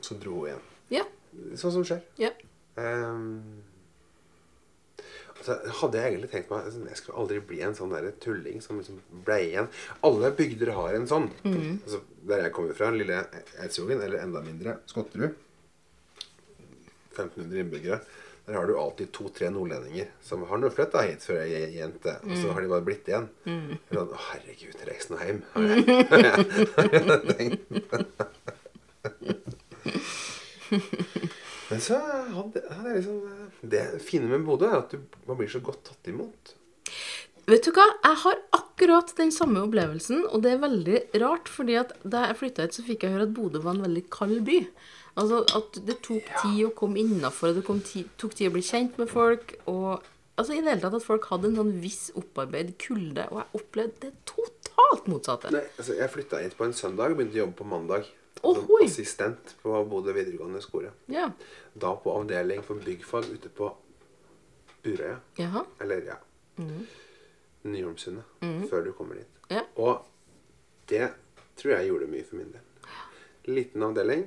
[0.00, 0.62] Så dro hun igjen.
[0.90, 1.02] Ja.
[1.58, 2.00] Sånn som skjer.
[2.18, 2.30] Ja.
[2.80, 3.60] Um,
[5.36, 8.62] altså, hadde jeg egentlig tenkt meg altså, Jeg skulle aldri bli en sånn der tulling
[8.64, 9.68] som liksom ble igjen.
[10.06, 11.28] Alle bygder har en sånn.
[11.44, 13.22] Altså, der jeg kommer fra, lille
[13.60, 15.36] Eidsvågen, eller enda mindre, Skotterud
[17.10, 18.00] 1500 innbyggere.
[18.50, 22.16] Der har du alltid to-tre nordlendinger som har nå flytta hit før ei jente.
[22.26, 23.28] Og så har de bare blitt igjen.
[23.46, 25.38] Sånn, Å, herregud, Reksneheim.
[25.54, 27.62] Har jeg, har jeg tenkt.
[31.70, 32.00] Men så
[32.34, 33.22] hadde, hadde liksom
[33.70, 34.98] Det fine med Bodø er at du,
[35.30, 36.56] man blir så godt tatt imot.
[37.50, 37.86] Vet du hva?
[38.02, 42.40] Jeg har akkurat den samme opplevelsen, og det er veldig rart, fordi at da jeg
[42.42, 44.58] flytta hit, så fikk jeg høre at Bodø var en veldig kald by.
[45.20, 48.62] Altså at det tok tid å komme innafor, det kom tid, tok tid å bli
[48.64, 50.00] kjent med folk, og
[50.40, 53.60] altså i det hele tatt at folk hadde en sånn viss opparbeidet kulde, og jeg
[53.60, 55.52] opplevde det totalt motsatte.
[55.52, 58.08] Nei, altså Jeg flytta hit på en søndag og begynte å jobbe på mandag.
[58.40, 58.86] Som Ohoi.
[58.86, 60.94] assistent på Bodø videregående skole.
[61.12, 61.26] Ja.
[61.76, 63.68] Da på avdeling for byggfag ute på
[64.80, 65.18] Burøya.
[65.36, 65.66] Jaha.
[65.84, 66.16] Eller, ja
[67.68, 68.24] Nyholmsundet.
[68.70, 69.40] Før du kommer dit.
[69.52, 69.66] Ja.
[69.76, 70.06] Og
[70.88, 71.10] det
[71.60, 72.64] tror jeg gjorde mye for min del.
[73.50, 74.24] Liten avdeling.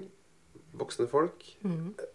[0.79, 1.45] Voksne folk.
[1.61, 2.09] Ja.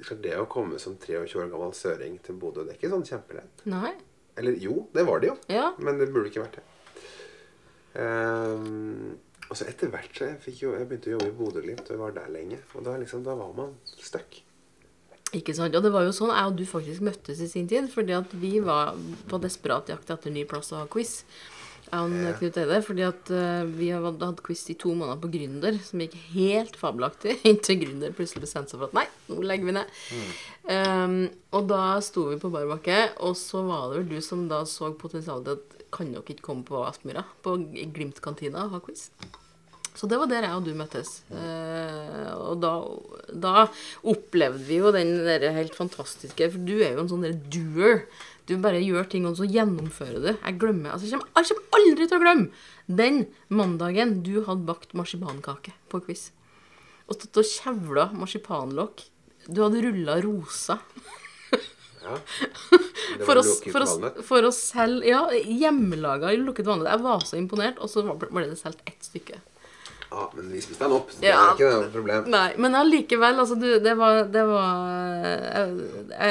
[0.00, 3.04] Det Det å komme som 23 år gammel søring til Bodø, det er ikke sånn
[3.04, 3.64] kjempelett.
[3.68, 3.92] Nei.
[4.40, 5.34] Eller jo, det var det jo.
[5.52, 5.66] Ja.
[5.78, 6.66] Men det burde ikke vært det.
[8.00, 9.18] Um,
[9.50, 12.00] og så etter hvert så jeg, jo, jeg begynte å jobbe i Bodø-Glimt, og jeg
[12.00, 12.60] var der lenge.
[12.72, 14.40] Og da, liksom, da var man stuck.
[15.36, 15.74] Ikke sant?
[15.76, 18.32] Og det var jo sånn jeg og du faktisk møttes i sin tid, fordi at
[18.40, 18.94] vi var
[19.30, 21.20] på desperat jakt etter ny plass å ha quiz.
[21.90, 22.34] Ja.
[22.38, 26.04] Knut Eide, fordi at uh, vi hadde hatt quiz i to måneder på Gründer, som
[26.04, 29.98] gikk helt fabelaktig, inntil Gründer plutselig bestemte seg for at nei, nå legger vi ned.
[30.70, 31.18] Um,
[31.56, 34.92] og da sto vi på barbakke, og så var det vel du som da så
[35.00, 37.58] potensialet at kan dere ikke komme på Aspmyra, på
[37.90, 39.08] Glimt-kantina og ha quiz?
[39.98, 41.08] Så det var der jeg og du møttes.
[41.34, 42.72] Eh, og da,
[43.34, 43.66] da
[44.08, 48.04] opplevde vi jo den der helt fantastiske For du er jo en sånn der doer.
[48.48, 50.30] Du bare gjør ting, og så gjennomfører du.
[50.32, 53.20] Jeg glemmer, altså jeg kommer, jeg kommer aldri til å glemme den
[53.54, 56.30] mandagen du hadde bakt marsipankake på quiz.
[57.06, 59.04] Og stått og kjevla marsipanlokk.
[59.50, 60.80] Du hadde rulla rosa
[62.00, 62.16] Ja.
[63.18, 67.02] Det for var å, lukket for, oss, for å selge Ja, hjemmelaga lukket vannet Jeg
[67.02, 69.40] var så imponert, og så ble det solgt ett stykke.
[70.10, 71.38] Ja, men vi spiste den opp, så det Ja.
[71.52, 72.24] er ikke noe problem.
[72.32, 75.74] Nei, men allikevel, altså du, det var, det var jeg,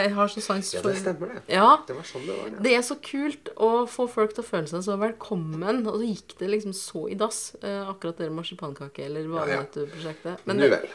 [0.04, 1.44] jeg har så sans Ja, det stemmer det.
[1.56, 1.70] Ja.
[1.88, 2.60] Det var sånn det var, ja.
[2.66, 5.86] Det er så kult å få folk til å føle seg så velkommen.
[5.88, 9.62] Og så gikk det liksom så i dass, eh, akkurat det marsipankake eller Ja, ja.
[9.64, 10.44] valnøttprosjektet.
[10.46, 10.90] Men nu vel.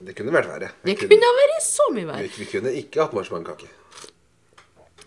[0.00, 0.70] Det kunne vært verre.
[0.84, 2.28] Vi det kunne kunne vært så mye vi, verre.
[2.38, 3.68] vi kunne ikke hatt marsipankake.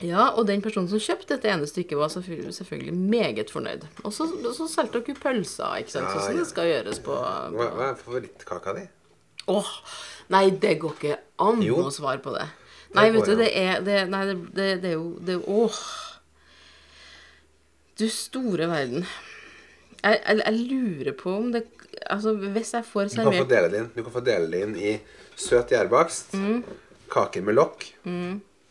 [0.01, 3.83] Ja, og den personen som kjøpte dette ene stykket, var selvfølgelig, meget fornøyd.
[4.03, 4.25] Og så,
[4.57, 6.39] så solgte dere pølser, ikke sant, Ja, sånn ja.
[6.41, 8.87] det skal gjøres på Hva, hva er favorittkaka di?
[9.51, 9.69] Åh,
[10.33, 11.79] nei, det går ikke an Jo.
[11.85, 12.47] å svare på det.
[12.93, 15.77] Nei, vet du, det er det, Nei, det, det, det er jo det, Åh.
[18.01, 19.05] Du store verden.
[20.01, 21.65] Jeg, jeg, jeg lurer på om det
[22.09, 23.89] Altså, hvis jeg får Du kan få servert dele det inn.
[23.93, 24.93] Du kan få dele det inn i
[25.37, 26.63] søt gjærbakst, Mm.
[27.11, 27.85] kaker med lokk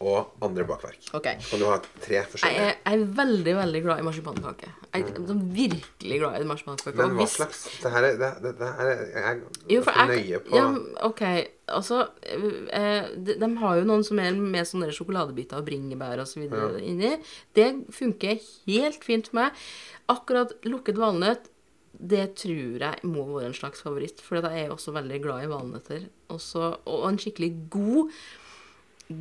[0.00, 1.10] og andre bakverk.
[1.12, 1.36] Okay.
[1.44, 2.68] Kan du ha tre Jeg forskjellige.
[2.70, 4.70] er, jeg er veldig, veldig glad i marsipankake.
[4.94, 5.42] Jeg er mm.
[5.56, 6.96] virkelig glad i marsipankake.
[6.96, 9.42] Men hva slags Det her er, det, det, det her er Jeg er
[9.74, 10.64] Jo, for jeg, nøye på ja,
[11.10, 11.22] OK.
[11.70, 16.40] Altså eh, de, de har jo noen som er med sånne sjokoladebiter og bringebær så
[16.40, 17.14] videre inni.
[17.54, 19.64] Det funker helt fint for meg.
[20.10, 21.52] Akkurat lukket valnøtt,
[22.00, 24.24] det tror jeg må være en slags favoritt.
[24.24, 26.08] For jeg er også veldig glad i valnøtter.
[26.32, 28.14] Også, og en skikkelig god,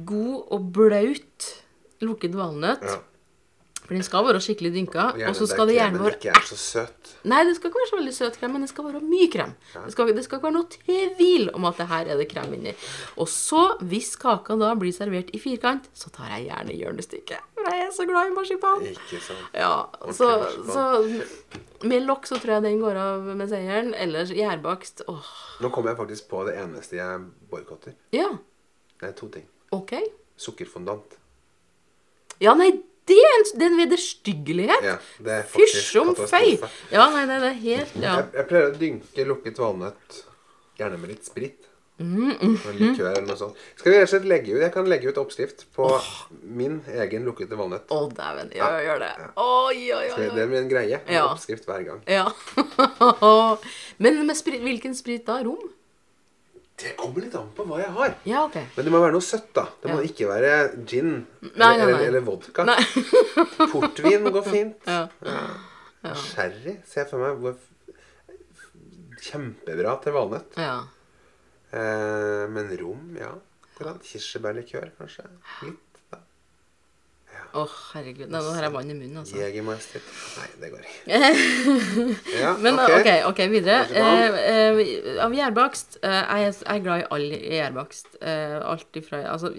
[0.05, 1.51] god og blaut
[2.05, 2.83] lukket valnøtt.
[2.85, 2.99] Ja.
[3.89, 5.03] For den skal være skikkelig dynka.
[5.25, 7.13] Og så skal det gjerne være ikke så søt.
[7.25, 9.55] Nei, det skal ikke være så veldig søt krem, men det skal være mye krem.
[9.73, 12.53] Det, skal, det skal ikke være noe tvil om at det her er det krem
[12.53, 12.75] inni.
[13.17, 17.49] Og så, hvis kaka da blir servert i firkant, så tar jeg gjerne hjørnestykket.
[17.57, 18.85] For jeg er så glad i marsipan.
[18.93, 19.57] Ikke sant.
[19.57, 19.73] Ja,
[20.13, 23.95] så, okay, så med lokk så tror jeg den går av med seieren.
[23.97, 25.07] Ellers gjærbakst.
[25.09, 25.33] Åh.
[25.65, 27.97] Nå kommer jeg faktisk på det eneste jeg boikotter.
[28.13, 28.35] Ja,
[28.99, 29.49] Det er to ting.
[29.75, 29.93] OK.
[30.39, 31.17] Sukkerfondant.
[32.39, 32.69] Ja, nei,
[33.09, 34.83] det er en, det er en vederstyggelighet.
[34.85, 36.55] Ja, det er faktisk Fysj om fei.
[36.55, 36.69] katastrofe.
[36.93, 38.13] Ja, nei, nei, det er helt Ja.
[38.21, 40.21] Jeg, jeg pleier å dynke lukket valnøtt,
[40.79, 41.65] gjerne med litt sprit.
[41.99, 43.57] Mm, Og likør eller noe sånt.
[43.75, 45.89] Skal vi rett og slett legge ut Jeg kan legge ut oppskrift på
[46.47, 47.89] min egen lukkede valnøtt.
[47.91, 48.53] Å, dæven.
[48.55, 49.09] Ja, gjør det.
[49.35, 50.05] Oi, oi, oi.
[50.13, 50.29] Så oi.
[50.37, 51.01] Det blir en greie.
[51.03, 51.25] En Ja.
[51.33, 51.99] oppskrift hver gang.
[52.07, 52.29] Ja.
[53.99, 55.41] Men med sprit, hvilken sprit da?
[55.43, 55.59] Rom?
[56.79, 58.13] Det kommer litt an på hva jeg har.
[58.29, 58.55] Ja, OK.
[58.77, 59.65] Men det må være noe søtt, da.
[59.83, 60.07] Det må Ja.
[60.07, 60.51] ikke være
[60.87, 61.09] gin
[61.41, 62.05] Nei, nei, eller, nei.
[62.07, 62.63] eller vodka.
[62.69, 62.77] Nei.
[63.73, 64.87] Portvin går fint.
[64.87, 66.13] Ja.
[66.15, 67.57] Sherry ser jeg for meg hvor
[69.19, 70.55] Kjempebra til valnøtt.
[70.57, 70.77] ja.
[71.71, 73.33] Eh, men rom, ja.
[73.79, 75.25] Kirsebærlikør, kanskje.
[75.67, 75.88] Litt,
[77.53, 77.63] da.
[77.63, 78.27] oh, herregud.
[78.29, 79.37] Nei, nå har jeg vann i munnen, altså.
[79.39, 80.03] Jegermeister.
[80.39, 81.21] Nei, det går ikke.
[82.41, 83.09] Ja, Men ok.
[83.29, 83.79] OK, videre.
[83.93, 88.15] Eh, eh, av gjærbakst eh, jeg, jeg er glad i all gjærbakst.
[88.21, 89.53] Eh, alt ifra altså,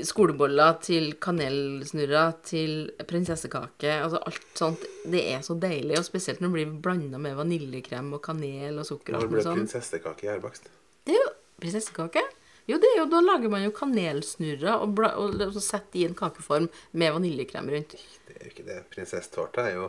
[0.00, 2.76] skoleboller til kanelsnurrer til
[3.08, 3.90] prinsessekake.
[3.92, 4.86] Altså alt sånt.
[5.04, 8.88] Det er så deilig, og spesielt når det blir blanda med vaniljekrem og kanel og
[8.88, 9.16] sukker.
[9.16, 10.70] Når alt ble prinsessekake gjærbakst?
[11.06, 12.24] Det er jo prinsessekake.
[12.70, 16.06] Jo, det er jo, da lager man jo kanelsnurrer og, bla, og, og setter i
[16.08, 17.96] en kakeform med vaniljekrem rundt.
[18.28, 18.78] Det er jo ikke det.
[18.92, 19.88] Prinsessetårta er jo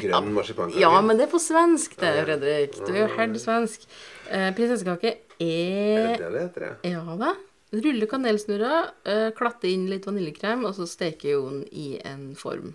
[0.00, 0.80] grønn marsipankake.
[0.82, 2.78] Ja, men det er på svensk, det, Fredrik.
[2.80, 3.84] Du er jo helt svensk.
[4.30, 6.66] Eh, prinsessekake Er er det det heter?
[6.82, 6.90] det?
[6.96, 7.34] Ja da.
[7.70, 12.72] Rulle kanelsnurrer, eh, klatte inn litt vaniljekrem, og så steke jo den i en form.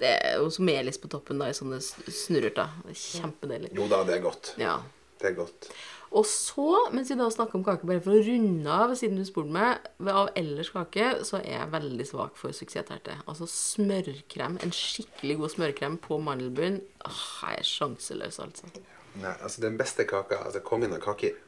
[0.00, 2.56] Det er jo som melis på toppen da, i sånne snurrer.
[2.56, 3.74] er Kjempedeilig.
[3.76, 4.54] Jo da, det er godt.
[4.58, 4.78] Ja.
[5.20, 5.68] Det er godt.
[6.12, 9.24] Og så, mens vi da snakker om kake, bare for å runde av, siden du
[9.24, 13.16] spurte meg, av ellers kake, så er jeg veldig svak for suksessterte.
[13.24, 16.82] Altså smørkrem, en skikkelig god smørkrem på mandelbunn.
[17.08, 18.68] Åh, jeg er sjanseløs, altså.
[19.22, 21.38] Nei, altså Den beste kaka, altså kongen av kaker,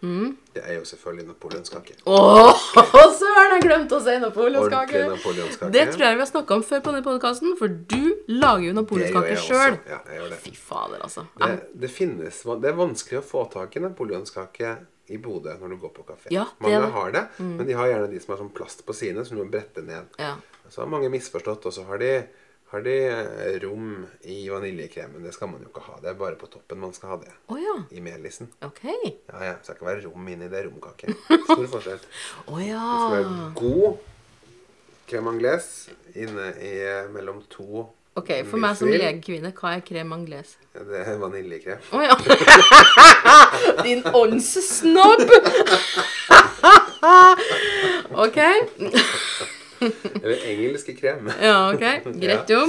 [0.00, 0.36] Mm.
[0.54, 1.96] det er jo selvfølgelig napoleonskake.
[2.08, 2.62] Åh,
[3.20, 5.02] søren, jeg glemte å si napoleonskake!
[5.10, 5.72] Napoleonskake.
[5.74, 8.76] Det tror jeg vi har snakka om før på denne podkasten, for du lager jo
[8.78, 9.76] napoleonskake sjøl.
[9.90, 10.40] Ja, jeg gjør det.
[10.46, 11.26] Fy fader, altså.
[11.42, 11.50] Det,
[11.84, 14.78] det finnes Det er vanskelig å få tak i napoleonskake
[15.10, 16.30] i Bodø når du går på kafé.
[16.34, 16.86] Ja, mange det.
[16.86, 16.92] Mm.
[16.94, 19.42] har det, men de har gjerne de som har sånn plast på sidene, som du
[19.42, 20.06] må brette ned.
[20.22, 20.36] Ja.
[20.70, 22.12] Så har mange misforstått, og så har de,
[22.70, 25.24] har de eh, rom i vaniljekremen.
[25.26, 25.96] Det skal man jo ikke ha.
[26.02, 27.32] Det er bare på toppen man skal ha det.
[27.50, 27.76] Oh, ja.
[27.90, 28.50] I melisen.
[28.62, 28.84] OK.
[28.86, 29.56] Ja, ja.
[29.58, 31.16] Det skal ikke være rom inni det romkake.
[31.48, 32.04] Stor forskjell.
[32.52, 32.84] oh, ja.
[32.86, 34.06] Det skal være god
[35.10, 40.14] crème anglaise inne i eh, mellom to OK, for meg som legekvinne, hva er crème
[40.16, 40.58] anglaise?
[40.74, 41.78] Ja, Det er vaniljekrem.
[41.94, 42.16] Å ja.
[43.86, 45.30] Din åndssnobb!
[48.26, 48.40] OK.
[50.22, 51.30] Eller engelske krem.
[51.48, 51.84] Ja, OK.
[52.20, 52.62] Greit, jo.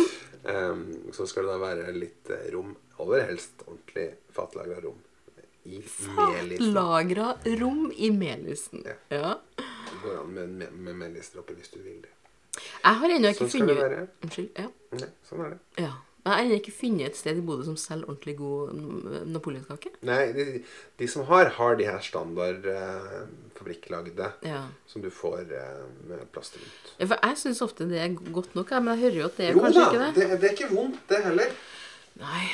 [0.43, 2.73] Um, så skal det da være litt eh, rom.
[3.01, 4.97] Aller helst ordentlig fatlagra rom.
[5.63, 5.77] I
[6.17, 6.73] melisen.
[6.73, 8.81] Fatlagra rom i melisen.
[8.87, 8.95] Ja.
[9.13, 9.33] Ja.
[9.57, 12.09] Det går an med, med, med melisdråper hvis du vil det.
[12.57, 14.07] Jeg har ennå ikke funnet Sånn skal det være.
[14.25, 14.49] Unnskyld.
[14.57, 14.65] Ja.
[14.97, 15.59] Nei, sånn er det.
[15.85, 15.91] ja.
[16.21, 19.89] Jeg har ennå ikke funnet et sted i Bodø som selger ordentlig god mm, napoleonskake.
[20.05, 20.43] Nei, de,
[21.01, 23.23] de som har, har de her standard eh,
[23.57, 24.59] fabrikklagde Ja.
[24.87, 25.81] som du får eh,
[26.11, 26.93] med plast rundt.
[26.99, 27.07] ja.
[27.09, 29.57] For jeg syns ofte det er godt nok, men jeg hører jo at det er
[29.57, 30.13] Jo kanskje da, ikke det.
[30.29, 31.57] det, det er ikke vondt, det heller.
[32.21, 32.45] Nei.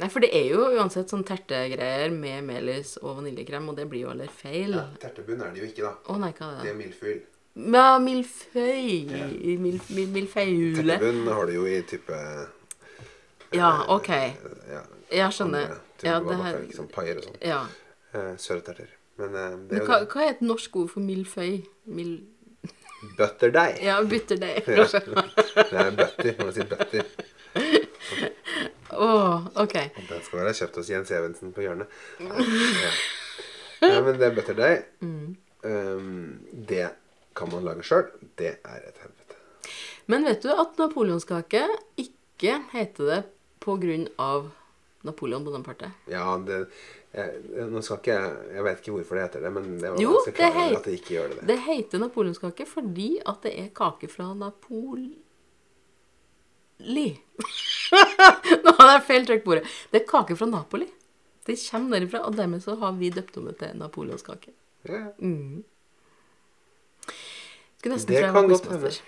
[0.00, 4.06] Nei, for det er jo uansett sånn tertegreier med melis og vaniljekrem, og det blir
[4.06, 4.72] jo aller feil.
[4.78, 5.94] Ja, Tertebunn er det jo ikke, da.
[6.08, 6.70] Å nei, hva er Det det?
[6.72, 7.20] er milfyll.
[7.74, 9.58] Ja, milføy.
[9.60, 10.96] Mil, mil, milføyle.
[10.96, 12.16] Tertebunn har du jo i type
[13.52, 14.08] Ja, OK.
[14.08, 15.70] ja, Jeg skjønner.
[15.70, 17.38] andre Ja, det her som paier og sånn.
[17.44, 17.62] Ja.
[18.14, 18.92] Eh, Sørterter.
[19.20, 20.08] Men eh, det er jo hva, det.
[20.14, 21.64] hva er et norsk ord for milleføy?
[21.90, 22.22] Mild...
[23.18, 23.80] Butterdeig.
[23.84, 24.62] Ja, butterdeig.
[24.68, 24.84] Ja.
[24.90, 26.34] Det er butter.
[26.44, 27.04] Man si butter.
[28.92, 29.74] Oh, ok.
[29.96, 31.88] Den skal være kjøpt hos Jens Evensen på hjørnet.
[32.20, 32.90] Ja.
[33.86, 34.82] ja, men det er butterdeig.
[35.00, 35.36] Mm.
[35.64, 36.90] Um, det
[37.36, 38.08] kan man lage sjøl.
[38.38, 39.38] Det er et helvete.
[40.10, 41.64] Men vet du at napoleonskake
[42.00, 43.20] ikke heter det
[43.60, 44.50] på grunn av
[45.06, 45.92] Napoleon Bonaparte?
[46.12, 46.66] Ja, det
[47.10, 47.40] jeg,
[47.72, 48.16] Nå skal ikke
[48.54, 50.84] jeg vet ikke hvorfor det heter det, men det var Jo, ganske det heit, at
[50.86, 51.46] det ikke gjør det.
[51.48, 51.56] det.
[51.66, 55.10] Heter napoleonskake fordi at det er kake fra Napoli.
[57.90, 59.66] Nå hadde jeg feil trykk på ordet.
[59.92, 60.86] Det er kake fra Napoli.
[61.48, 64.52] Det kommer derifra, og dermed så har vi døpt om det til napoleonskake.
[64.88, 65.64] Ja, Mm.
[67.80, 67.88] Det
[68.20, 69.00] kan godt quizmaster.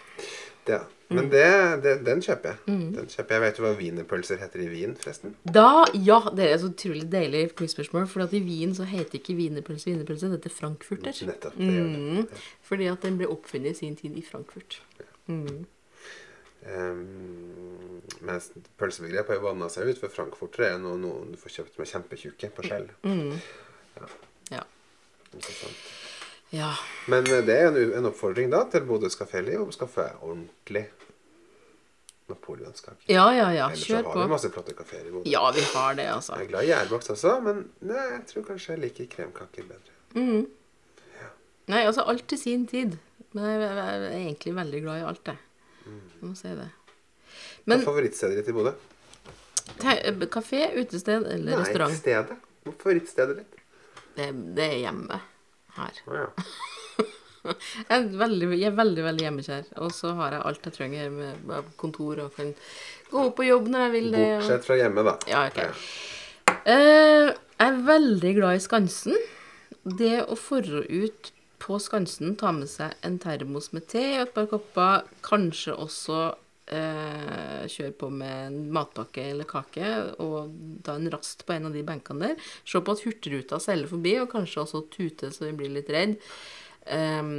[0.69, 1.17] Mm.
[1.17, 1.49] men det,
[1.85, 2.77] det, den kjøper jeg.
[2.95, 3.43] Den kjøper jeg.
[3.43, 5.35] Vet du hva wienerpølser heter i Wien, forresten?
[5.45, 9.37] Da, ja, det er så utrolig deilig quizspørsmål, for at i Wien så heter ikke
[9.39, 11.13] wienerpølse wienerpølse, det heter frankfurter.
[11.29, 11.59] Nettopp.
[11.59, 12.01] det gjør det.
[12.01, 14.83] Mm, fordi at den ble oppfunnet i sin tid i Frankfurt.
[15.29, 15.67] Um,
[18.23, 21.83] mens pølsebegrep har jo vanna seg ut, for frankfurtere er noe, noe du får kjøpt
[21.83, 22.87] med kjempetjukke på skjell.
[23.99, 24.13] Ja.
[24.61, 24.63] ja.
[25.43, 26.02] sant?
[26.53, 26.71] Ja.
[27.13, 30.87] Men eh, det er en, en oppfordring da til Bodøs Kaféli å skaffe ordentlig
[32.31, 33.03] napoleonskake.
[33.13, 33.67] Ja, ja, ja.
[33.71, 34.21] Ellers Kjør har på.
[34.23, 35.29] vi masse flotte kafeer i Bodø.
[35.31, 36.37] Ja, vi har det, altså.
[36.39, 39.97] Jeg er glad i gjærbakst også, men nei, jeg tror kanskje jeg liker kremkaker bedre.
[41.73, 42.97] Nei, altså alt til sin tid.
[43.33, 45.43] Men jeg jeg er egentlig veldig glad i alt, jeg.
[45.89, 46.69] Jeg må si det.
[47.67, 48.73] Hva er favorittstedet ditt i Bodø?
[49.83, 52.39] te- kafé, utested eller Nei, restaurant, stedet.
[52.65, 53.61] Hva er favorittstedet ditt?
[54.19, 55.21] det, det er hjemme
[55.79, 56.03] her.
[56.07, 56.27] Ja.
[57.43, 59.65] Jeg er veldig, jeg er veldig, veldig hjemmekjær.
[59.83, 62.53] Og så har jeg alt jeg trenger med kontor og kan
[63.11, 64.21] gå på jobb når jeg vil det.
[64.37, 65.17] og- Bortsett fra hjemme, da.
[65.27, 65.59] Ja, ok.
[66.71, 69.19] Eh, jeg er veldig glad i Skansen.
[69.83, 74.35] Det å forre ut på Skansen, ta med seg en termos med te og et
[74.39, 76.21] par kopper, kanskje også
[76.67, 79.89] eh, kjøre på med en matpakke eller kake
[80.23, 80.53] og
[80.87, 82.53] ta en rast på en av de benkene der.
[82.65, 86.17] Se på at Hurtigruta seiler forbi, og kanskje også tute så vi blir litt redd.
[86.87, 87.35] Eh,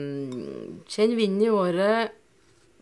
[0.96, 2.20] kjenn vinden i året,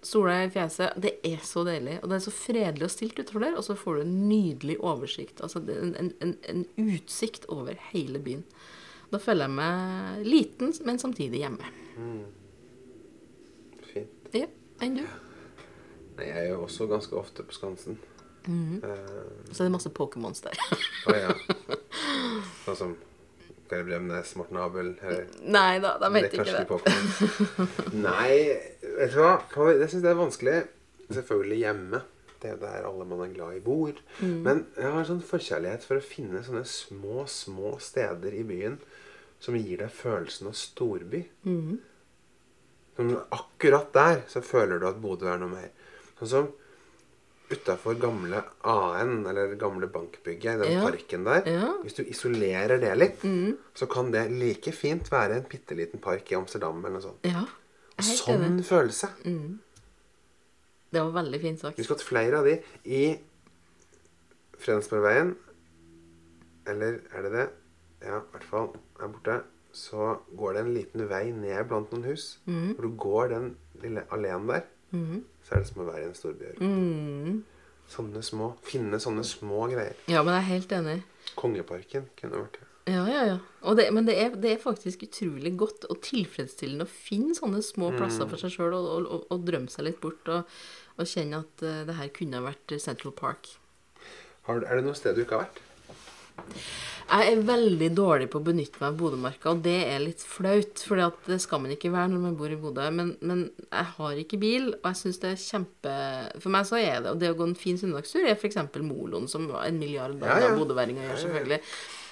[0.01, 0.97] sola i fjeset.
[1.01, 1.99] Det er så deilig.
[2.01, 4.77] Og det er så fredelig og stilt utenfor der, og så får du en nydelig
[4.81, 5.41] oversikt.
[5.45, 8.45] Altså en, en, en utsikt over hele byen.
[9.11, 11.73] Da føler jeg meg liten, men samtidig hjemme.
[13.91, 14.31] Fint.
[14.31, 14.47] Ja,
[14.79, 15.03] enn du?
[16.27, 17.99] Jeg er jo også ganske ofte på Skansen.
[18.47, 18.81] Mhm.
[18.83, 20.57] Uh, Så er det masse Pokémons der.
[21.09, 21.33] Å ja.
[22.65, 22.95] Sånn som
[23.71, 27.67] Kari Bremnes, Morten Abel eller Nei da, de Det vet er ikke det.
[27.95, 28.33] Nei,
[28.97, 29.35] vet du hva?
[29.77, 30.55] Jeg syns det er vanskelig.
[31.11, 32.01] Selvfølgelig hjemme.
[32.41, 33.93] Det er der alle man er glad i, bor.
[34.19, 34.37] Mm.
[34.43, 38.79] Men jeg har en sånn forkjærlighet for å finne sånne små, små steder i byen
[39.41, 41.21] som gir deg følelsen av storby.
[41.45, 41.77] Mm.
[42.97, 45.69] Som akkurat der så føler du at Bodø er noe mer.
[46.21, 46.51] Sånn som
[47.51, 50.83] utafor gamle AN, eller gamle bankbygget, i den Ja.
[50.85, 51.41] parken der.
[51.49, 51.65] Ja.
[51.73, 51.81] Mm.
[51.83, 53.21] Hvis du isolerer det litt,
[53.75, 57.19] så kan det like fint være en bitte liten park i Amsterdam eller noe sånt.
[57.25, 57.45] Ja,
[57.99, 58.65] Sånn enig.
[58.65, 59.09] følelse.
[60.91, 61.77] Det var veldig fint sagt.
[61.77, 63.19] Vi skulle hatt flere av de i
[64.59, 65.35] Fredensborgveien.
[66.67, 67.49] Eller er det det?
[68.05, 69.41] Ja, i hvert fall her borte.
[69.73, 72.37] Så går det en liten vei ned blant noen hus.
[72.47, 72.75] Mm.
[72.75, 74.63] Hvor du går den lille alleen der,
[75.51, 76.49] så er det som å være i en storby.
[76.63, 77.39] Mm.
[77.91, 79.97] Sånne små Finne sånne små greier.
[80.07, 80.93] Ja, men jeg er helt enig.
[81.35, 82.67] Kongeparken kunne vært det.
[82.91, 83.73] Ja, ja, ja.
[83.75, 87.91] Det, men det er, det er faktisk utrolig godt og tilfredsstillende å finne sånne små
[87.93, 90.47] plasser for seg sjøl og, og, og, og drømme seg litt bort og,
[91.01, 93.51] kjenne at uh, det her kunne ha vært Central Park.
[94.47, 95.61] Har, er det noe sted du ikke har vært?
[97.11, 100.79] Jeg er veldig dårlig på å benytte meg av Bodømarka, og det er litt flaut.
[100.87, 102.85] For det skal man ikke være når man bor i Bodø.
[102.95, 105.95] Men, men jeg har ikke bil, og jeg syns det er kjempe
[106.37, 108.61] For meg så er det Og det å gå en fin søndagstur er f.eks.
[108.79, 110.53] Moloen, som en milliard Ja, ja.
[110.55, 111.59] bodøværinger gjør, selvfølgelig.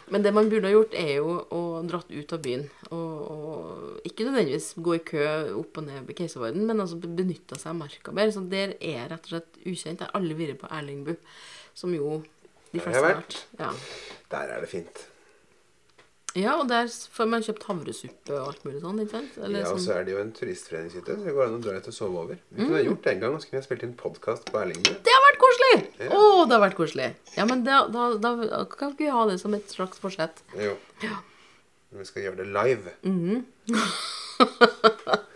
[0.09, 2.65] Men det man burde ha gjort, er jo å dratt ut av byen.
[2.89, 5.23] Og, og ikke nødvendigvis gå i kø
[5.61, 8.33] opp og ned ved Keiservarden, men altså benytta seg av marka mer.
[8.33, 10.01] Så der er jeg rett og slett ukjent.
[10.01, 11.13] Jeg har aldri vært på Erlingbu,
[11.77, 12.19] som jo
[12.73, 13.37] de fleste har vært.
[13.59, 13.71] Ja.
[14.33, 15.05] Der er det fint.
[16.37, 19.37] Ja, og der får man kjøpt havresuppe og alt mulig sånn, ikke sant?
[19.41, 19.95] Eller Ja, og så sånn.
[19.97, 22.37] er det jo en turistforeningshytte, så det går an å dra litt og sove over.
[22.53, 24.59] Vi kunne ha gjort det en gang, og så kunne jeg spilt inn podkast på
[24.61, 24.91] Erlingbu.
[25.07, 25.79] Det har vært koselig!
[26.13, 27.07] Å, det har vært koselig.
[27.35, 30.43] Ja, men da, da, da kan vi ha det som et slags forsett.
[30.61, 30.75] Jo.
[31.01, 32.93] Men vi skal gjøre det live.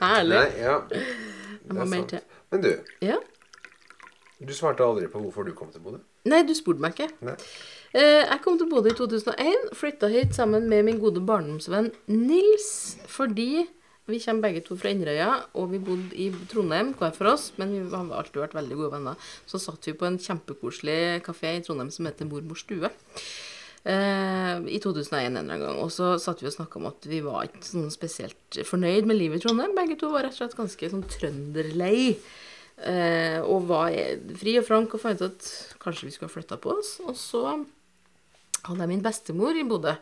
[0.04, 0.38] Herlig.
[0.38, 0.78] Nei, ja.
[0.88, 2.14] Det er sant.
[2.54, 3.18] Men du, Ja.
[4.40, 6.00] du svarte aldri på hvorfor du kom til Bodø.
[6.30, 7.10] Nei, du spurte meg ikke.
[7.28, 7.36] Nei.
[7.94, 9.70] Eh, jeg kom til Bodø i 2001.
[9.78, 12.98] Flytta hit sammen med min gode barndomsvenn Nils.
[13.12, 13.66] Fordi
[14.10, 17.52] vi kommer begge to fra Inderøya, og vi bodde i Trondheim hver for oss.
[17.60, 19.28] Men vi har alltid vært veldig gode venner.
[19.48, 22.90] Så satt vi på en kjempekoselig kafé i Trondheim som heter Mormors stue.
[23.84, 25.84] Eh, I 2001 en eller annen gang.
[25.84, 29.20] Og så satt vi og snakka om at vi var ikke sånn spesielt fornøyd med
[29.20, 29.76] livet i Trondheim.
[29.78, 32.16] Begge to var rett og slett ganske sånn trønderlei.
[32.84, 33.96] Eh, og var
[34.40, 35.50] fri og frank og fant ut at
[35.84, 36.98] kanskje vi skulle ha flytta på oss.
[37.06, 37.44] Og så
[38.64, 39.96] hadde jeg min bestemor i Bodø.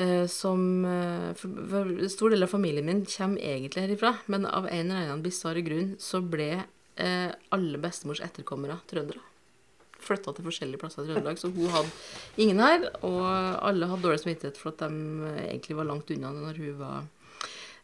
[0.00, 4.64] Eh, som eh, for, for Stor del av familien min kommer egentlig herifra, men av
[4.70, 6.48] en eller annen bisarr grunn så ble
[6.96, 9.20] eh, alle bestemors etterkommere trøndere.
[10.02, 11.92] Flytta til forskjellige plasser i Trøndelag, så hun hadde
[12.42, 12.88] ingen her.
[13.06, 16.80] Og alle hadde dårlig samvittighet for at de eh, egentlig var langt unna når hun
[16.80, 17.04] var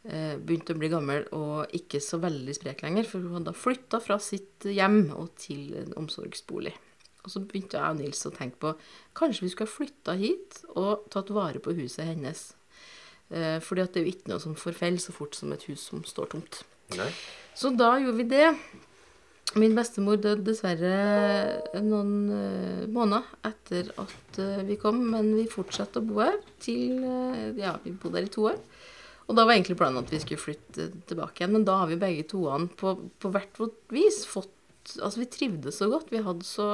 [0.08, 3.04] begynte å bli gammel og ikke så veldig sprek lenger.
[3.04, 6.72] For hun hadde flytta fra sitt hjem og til en omsorgsbolig.
[7.26, 8.72] Og så begynte jeg og Nils å tenke på
[9.18, 12.46] kanskje vi skulle ha flytta hit og tatt vare på huset hennes.
[13.28, 15.84] Eh, fordi at det er jo ikke noe som forfeller så fort som et hus
[15.90, 16.62] som står tomt.
[16.96, 17.10] Nei.
[17.58, 18.46] Så da gjorde vi det.
[19.56, 26.02] Min bestemor døde dessverre noen eh, måneder etter at eh, vi kom, men vi fortsatte
[26.02, 28.58] å bo her til eh, Ja, vi bodde her i to år.
[29.28, 32.00] Og da var egentlig planen at vi skulle flytte tilbake igjen, men da har vi
[32.00, 34.54] begge toene på, på hvert vårt vis fått
[34.96, 36.08] Altså, vi trivdes så godt.
[36.08, 36.66] Vi hadde så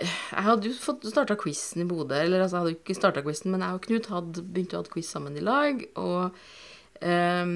[0.00, 2.16] Jeg hadde jo fått starta quizen i Bodø.
[2.16, 4.80] Eller altså, jeg hadde jo ikke starta quizen, men jeg og Knut hadde begynt å
[4.80, 5.84] ha quiz sammen i lag.
[6.00, 6.38] Og
[7.02, 7.52] um,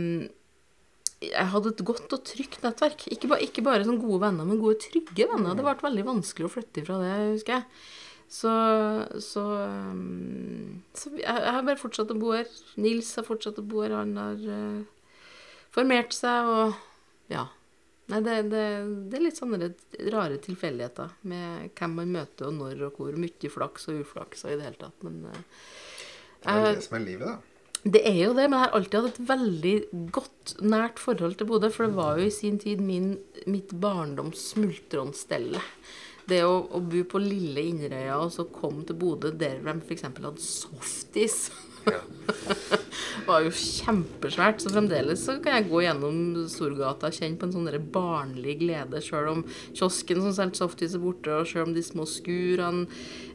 [1.20, 3.06] jeg hadde et godt og trygt nettverk.
[3.12, 5.56] Ikke, ba, ikke bare sånn gode venner, men gode, trygge venner.
[5.56, 7.66] Det ble veldig vanskelig å flytte ifra det, husker jeg.
[8.30, 8.50] Så,
[9.18, 9.42] så,
[9.90, 12.50] um, så jeg, jeg har bare fortsatt å bo her.
[12.78, 13.96] Nils har fortsatt å bo her.
[13.98, 15.16] Han har uh,
[15.74, 16.78] formert seg og
[17.30, 17.48] Ja.
[18.10, 18.62] Nei, det, det,
[19.10, 19.68] det er litt sånne
[20.10, 23.18] rare tilfeldigheter med hvem man møter, og når og hvor.
[23.18, 25.06] Mye flaks og uflaks og i det hele tatt.
[25.06, 25.44] Men uh,
[26.42, 27.86] Det er det som er livet, da.
[27.96, 29.74] det er jo det, men jeg har alltid hatt et veldig
[30.18, 31.70] godt, nært forhold til Bodø.
[31.74, 33.12] For det var jo i sin tid min,
[33.50, 35.62] mitt barndoms smultronstelle.
[36.30, 40.06] Det å, å bo på lille Inderøya og så komme til Bodø der de f.eks.
[40.10, 41.50] hadde softis,
[41.88, 42.00] Ja.
[43.26, 44.62] var jo kjempesvært.
[44.62, 46.18] Så fremdeles så kan jeg gå gjennom
[46.50, 51.02] Storgata og kjenne på en sånn barnlig glede, sjøl om kiosken som selger softis er
[51.02, 52.86] borte, og sjøl om de små skurene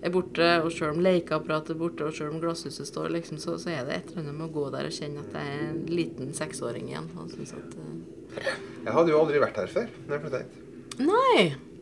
[0.05, 3.57] er borte, og sjøl om lekeapparatet er borte, og sjøl om glasshuset står, liksom, så,
[3.61, 5.63] så er det et eller annet med å gå der og kjenne at jeg er
[5.69, 7.09] en liten seksåring igjen.
[7.21, 8.43] At, uh...
[8.85, 10.59] Jeg hadde jo aldri vært her før når jeg flytta hit.
[11.05, 11.74] Nei!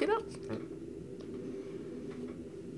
[0.00, 0.36] Akkurat.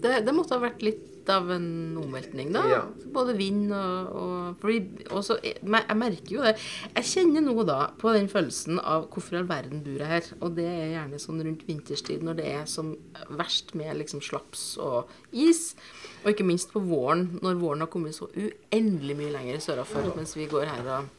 [0.03, 2.63] Det, det måtte ha vært litt av en omveltning, da.
[2.67, 2.81] Ja.
[3.15, 6.57] Både vind og, og fordi, også, jeg, jeg merker jo det.
[6.97, 10.31] Jeg kjenner nå da på den følelsen av hvorfor all verden bor jeg her.
[10.41, 12.97] Og det er gjerne sånn rundt vinterstid når det er som
[13.39, 15.77] verst med liksom slaps og is.
[16.25, 20.35] Og ikke minst på våren, når våren har kommet så uendelig mye lenger sørafor, mens
[20.35, 21.13] vi går her og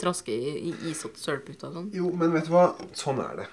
[0.00, 1.88] trasker i, i isete sølputer og sånn.
[1.96, 2.74] Jo, men vet du hva?
[2.96, 3.48] Sånn er det.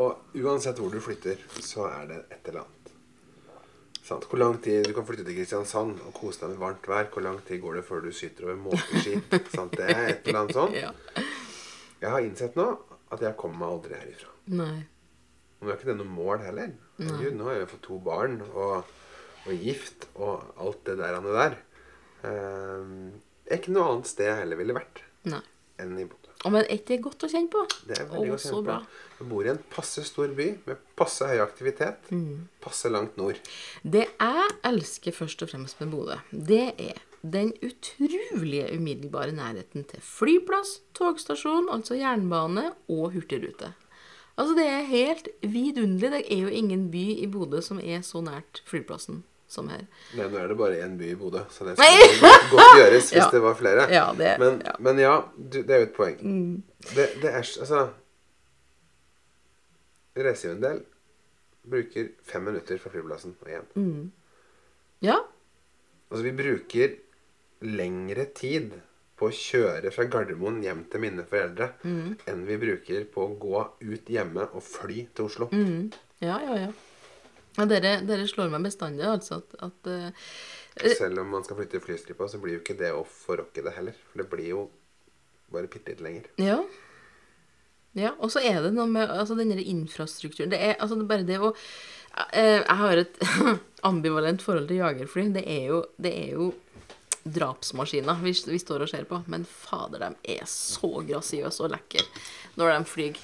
[0.00, 2.78] Og uansett hvor du flytter, så er det et eller annet.
[4.02, 4.24] Sant?
[4.26, 7.10] Hvor lang tid Du kan flytte til Kristiansand og kose deg med varmt vær.
[7.12, 9.28] Hvor lang tid går det før du syter over måkeskitt?
[9.76, 10.78] Det er et eller annet sånt.
[10.78, 10.90] Ja.
[12.02, 12.66] Jeg har innsett nå
[13.12, 14.32] at jeg kommer meg aldri herifra.
[14.58, 14.80] Nei.
[15.60, 16.72] Og nå er ikke det noe mål heller.
[16.98, 18.88] Gud, nå har jeg fått to barn og,
[19.46, 21.20] og gift og alt det der.
[21.36, 21.56] Der.
[22.22, 23.12] Um,
[23.50, 25.42] ikke noe annet sted jeg heller ville vært Nei.
[25.82, 26.21] enn i Bodø.
[26.44, 27.62] Men er ikke det godt å kjenne på?
[27.86, 28.98] Det er veldig godt å kjenne på.
[29.20, 32.10] Jeg bor i en passe stor by med passe høy aktivitet.
[32.10, 32.48] Mm.
[32.64, 33.38] Passe langt nord.
[33.82, 40.02] Det jeg elsker først og fremst med Bodø, det er den utrolige umiddelbare nærheten til
[40.02, 43.70] flyplass, togstasjon, altså jernbane og hurtigrute.
[44.32, 46.24] Altså, det er helt vidunderlig.
[46.24, 49.82] Det er jo ingen by i Bodø som er så nært flyplassen som her.
[50.16, 53.20] Nei, nå er det bare én by i Bodø, så det skulle godt, gjøres hvis
[53.20, 53.30] Ja.
[53.34, 53.84] det var flere.
[53.92, 54.72] Ja, det- men, ja.
[54.78, 54.84] Mm.
[54.88, 56.22] men ja, du, det er jo et poeng.
[56.94, 57.82] Det, det er Altså
[60.16, 60.80] Reiser jo en del.
[61.62, 63.66] bruker fem minutter fra flyplassen og hjem.
[63.78, 64.08] Mm.
[65.06, 65.14] Ja.
[66.10, 66.96] Altså, vi bruker
[67.62, 68.72] lengre tid
[69.16, 72.16] på å kjøre fra Gardermoen hjem til mine foreldre Mm.
[72.26, 75.48] enn vi bruker på å gå ut hjemme og fly til Oslo.
[75.52, 75.92] Mm.
[76.20, 76.72] Ja, ja, ja.
[77.56, 80.30] Ja dere, dere slår meg bestandig, altså, at, at uh,
[80.96, 83.98] Selv om man skal flytte flystripa, så blir jo ikke det å forrokke det heller.
[84.08, 84.62] For det blir jo
[85.52, 86.30] bare bitte litt lenger.
[86.40, 86.62] Ja.
[87.92, 90.52] Ja, og så er det noe med altså, denne infrastrukturen.
[90.54, 93.20] Det er altså, det er bare det å uh, Jeg har et
[93.90, 95.28] ambivalent forhold til jagerfly.
[95.36, 96.50] Det er jo, det er jo
[97.22, 99.20] drapsmaskiner vi, vi står og ser på.
[99.28, 102.06] Men fader, de er så grasiøse og lekre
[102.56, 103.20] når de flyr.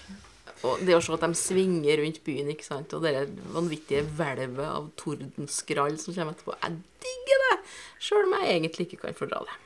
[0.67, 3.13] Og det å se at de svinger rundt byen, ikke sant, og det
[3.55, 7.57] vanvittige hvelvet av tordenskrall som kommer etterpå Jeg digger det!
[8.03, 9.57] Sjøl om jeg egentlig ikke kan fordra det.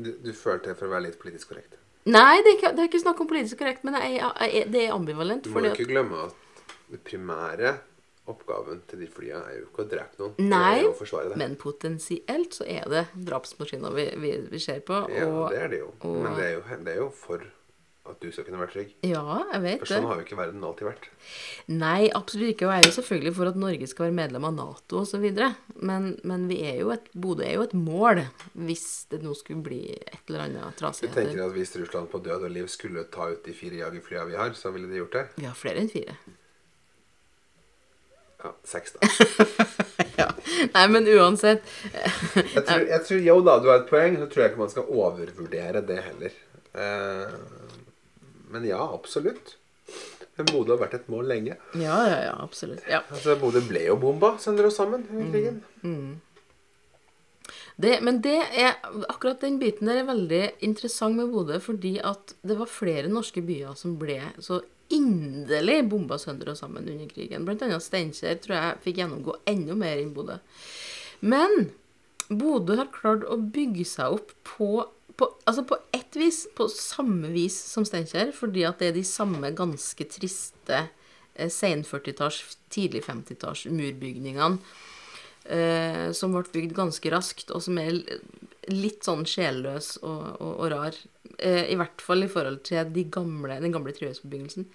[0.00, 1.76] Du, du følte det for å være litt politisk korrekt.
[2.08, 4.86] Nei, det er ikke, det er ikke snakk om politisk korrekt, men jeg, jeg, det
[4.86, 5.44] er ambivalent.
[5.44, 7.74] Du må ikke at glemme at det primære
[8.30, 10.34] oppgaven til de flyene er jo ikke å drepe noen.
[10.46, 10.96] Nei, det er å
[11.32, 11.38] det.
[11.42, 15.02] Men potensielt så er det drapsmaskiner vi, vi, vi ser på.
[15.12, 15.90] ja, og, det er det jo.
[16.06, 17.44] og- Men det er jo, det er jo for
[18.08, 18.92] at du skal kunne være trygg.
[19.04, 19.22] ja,
[19.52, 21.08] jeg vet For sånn har jo ikke verden alltid vært.
[21.68, 22.66] Nei, absolutt ikke.
[22.66, 25.26] Og jeg er jo selvfølgelig for at Norge skal være medlem av Nato osv.
[25.90, 28.22] Men, men vi er jo et, Bodø er jo et mål
[28.56, 31.12] hvis det nå skulle bli et eller annet trasig.
[31.12, 34.28] Du tenker at Hvis Russland på død og liv skulle ta ut de fire jagerflyene
[34.32, 35.26] vi har, så ville de gjort det.
[35.36, 36.16] Vi har flere enn fire.
[38.40, 39.08] Ja, seks, da.
[40.20, 40.26] Ja.
[40.74, 41.64] Nei, men uansett.
[42.34, 44.16] Jeg tror, jeg tror, jo da, du har et poeng.
[44.20, 46.34] Så tror jeg ikke man skal overvurdere det heller.
[46.76, 47.36] Eh,
[48.50, 49.56] men ja, absolutt.
[50.36, 51.56] Men Bodø har vært et mål lenge.
[51.76, 52.82] Ja, ja, ja, absolutt.
[52.88, 53.02] Ja.
[53.10, 55.20] Altså, Bodø ble jo bomba sender og sammen Mm.
[55.24, 56.20] under krigen.
[57.80, 58.74] Det, men det er,
[59.08, 63.40] akkurat den biten der er veldig interessant med Bodø, fordi at det var flere norske
[63.46, 64.60] byer som ble så
[64.92, 67.46] inderlig bomba sønder og sammen under krigen.
[67.46, 70.36] Blant annet Steinkjer tror jeg fikk gjennomgå enda mer enn Bodø.
[71.24, 71.70] Men
[72.28, 74.84] Bodø har klart å bygge seg opp på,
[75.20, 79.06] på Altså på ett vis, på samme vis som Steinkjer, fordi at det er de
[79.06, 80.78] samme ganske triste
[81.34, 84.58] eh, sen 40-talls, tidlig 50-talls murbygningene
[85.44, 87.98] eh, som ble bygd ganske raskt, og som er
[88.70, 90.98] litt sånn sjelløs og, og, og rar.
[91.38, 94.68] Eh, I hvert fall i forhold til de gamle, den gamle trehusbebyggelsen.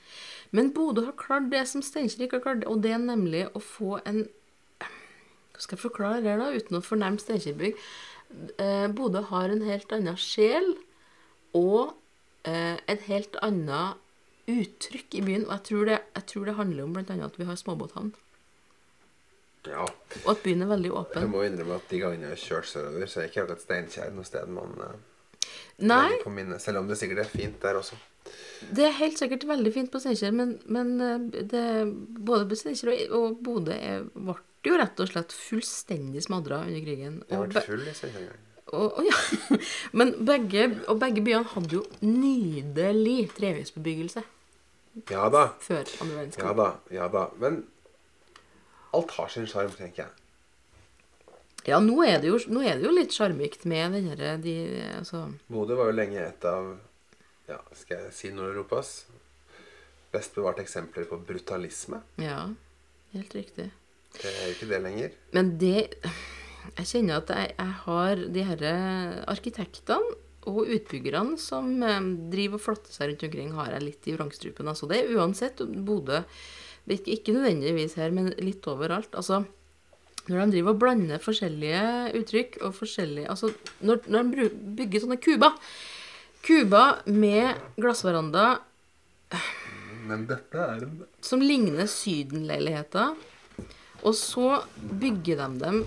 [0.55, 3.63] Men Bodø har klart det som Steinkjer ikke har klart, og det er nemlig å
[3.63, 4.25] få en
[5.55, 7.79] Hva skal jeg forklare det, da, uten å fornærme Steinkjerbygg?
[8.59, 10.73] Eh, Bodø har en helt annen sjel
[11.55, 11.93] og
[12.43, 14.01] eh, et helt annet
[14.51, 15.45] uttrykk i byen.
[15.47, 17.17] Og jeg tror det, jeg tror det handler om bl.a.
[17.25, 18.11] at vi har småbåthavn.
[19.65, 19.85] Ja.
[20.21, 21.23] Og at byen er veldig åpen.
[21.23, 24.11] Jeg må innrømme at de gangene jeg har kjørt sørover, så er ikke akkurat Steinkjer
[24.13, 24.97] noe sted man eh,
[25.85, 26.11] Nei.
[26.61, 27.97] Selv om det sikkert er fint der også.
[28.77, 30.93] det er helt sikkert veldig fint på Steinkjer, men, men
[31.51, 31.63] det,
[32.25, 34.37] både på Steinkjer og, og Bodø er- ble
[34.71, 37.21] jo rett og slett fullstendig smadra under krigen.
[37.27, 38.41] Og, jeg ble full i en gang.
[38.65, 39.59] og, og, ja.
[39.99, 44.25] Men begge, og begge byene hadde jo nydelig trehusbebyggelse
[45.11, 45.47] Ja da.
[45.61, 46.45] før andre verdenskrig.
[46.45, 46.69] Ja da.
[46.93, 47.25] Ja da.
[47.41, 47.63] Men
[48.95, 50.13] alt har sin sjarm, tenker jeg.
[51.65, 54.53] Ja, nå er det jo, er det jo litt sjarmikt med den herre de,
[54.99, 56.75] altså, Bodø var jo lenge et av
[57.49, 58.91] ja, skal jeg si Nord-Europas
[60.13, 61.99] best bevarte eksempler på brutalisme.
[62.21, 62.47] Ja,
[63.13, 63.67] helt riktig.
[64.21, 65.15] Det er jo ikke det lenger.
[65.35, 65.79] Men det
[66.75, 68.75] Jeg kjenner at jeg, jeg har de herre
[69.29, 70.15] arkitektene
[70.49, 74.69] og utbyggerne som eh, driver og flotter seg rundt omkring, har jeg litt i vrangstrupen.
[74.69, 76.23] Altså, det er uansett Bodø
[76.85, 79.15] det er ikke nødvendigvis her, men litt overalt.
[79.17, 79.41] Altså,
[80.27, 81.81] når de driver og blander forskjellige
[82.19, 83.51] uttrykk og forskjellige Altså,
[83.85, 84.47] når, når de
[84.77, 85.57] bygger sånne kuber
[86.45, 88.47] Kuber med glassveranda
[90.05, 93.15] Men dette er en som ligner sydenleiligheter.
[94.03, 95.79] Og så bygger de dem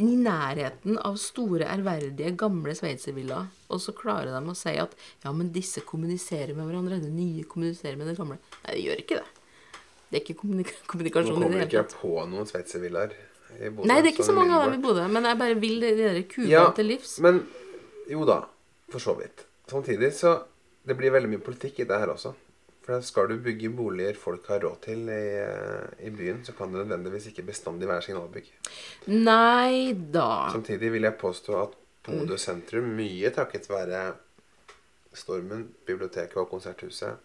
[0.00, 3.50] i nærheten av store, ærverdige, gamle sveitservillaer.
[3.70, 4.94] Og så klarer de å si at
[5.24, 7.00] ja, men disse kommuniserer med hverandre.
[7.02, 8.38] Det nye kommuniserer med det gamle.
[8.64, 9.26] Nei, det gjør ikke det.
[10.10, 13.86] Det er ikke kommunik Nå kommunikasjon i kommer ikke jeg på noen sveitservillaer i Bodø.
[13.90, 14.82] Nei, det er ikke så mange av dem i.
[14.82, 15.04] Bodø.
[15.10, 17.16] Men jeg bare vil de, de der kubene Ja, til livs.
[17.22, 17.42] Men
[18.10, 18.40] jo da,
[18.90, 19.46] for så vidt.
[19.70, 20.40] Samtidig så
[20.80, 22.30] Det blir veldig mye politikk i det her også.
[22.84, 26.72] For skal du bygge boliger folk har råd til i, eh, i byen, så kan
[26.72, 28.48] det nødvendigvis ikke bestandig være signalbygg.
[29.12, 30.48] Nei da.
[30.54, 31.76] Samtidig vil jeg påstå at
[32.06, 34.14] Bodø sentrum, mye takket være
[35.12, 37.18] Stormen, biblioteket og Konserthuset,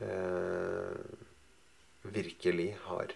[0.00, 0.96] eh,
[2.04, 3.12] virkelig har